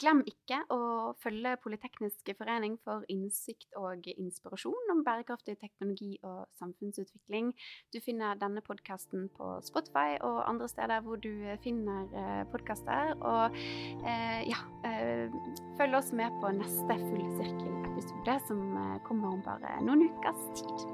[0.00, 0.78] Glem ikke å
[1.22, 7.52] følge Politeknisk forening for innsikt og inspirasjon om bærekraftig teknologi og samfunnsutvikling.
[7.94, 11.30] Du finner denne podkasten på Spotify og andre steder hvor du
[11.62, 13.14] finner eh, podkaster.
[13.20, 15.38] Og eh, ja, eh,
[15.78, 20.93] følg oss med på neste Full sirkel-episode, som eh, kommer om bare noen ukers tid.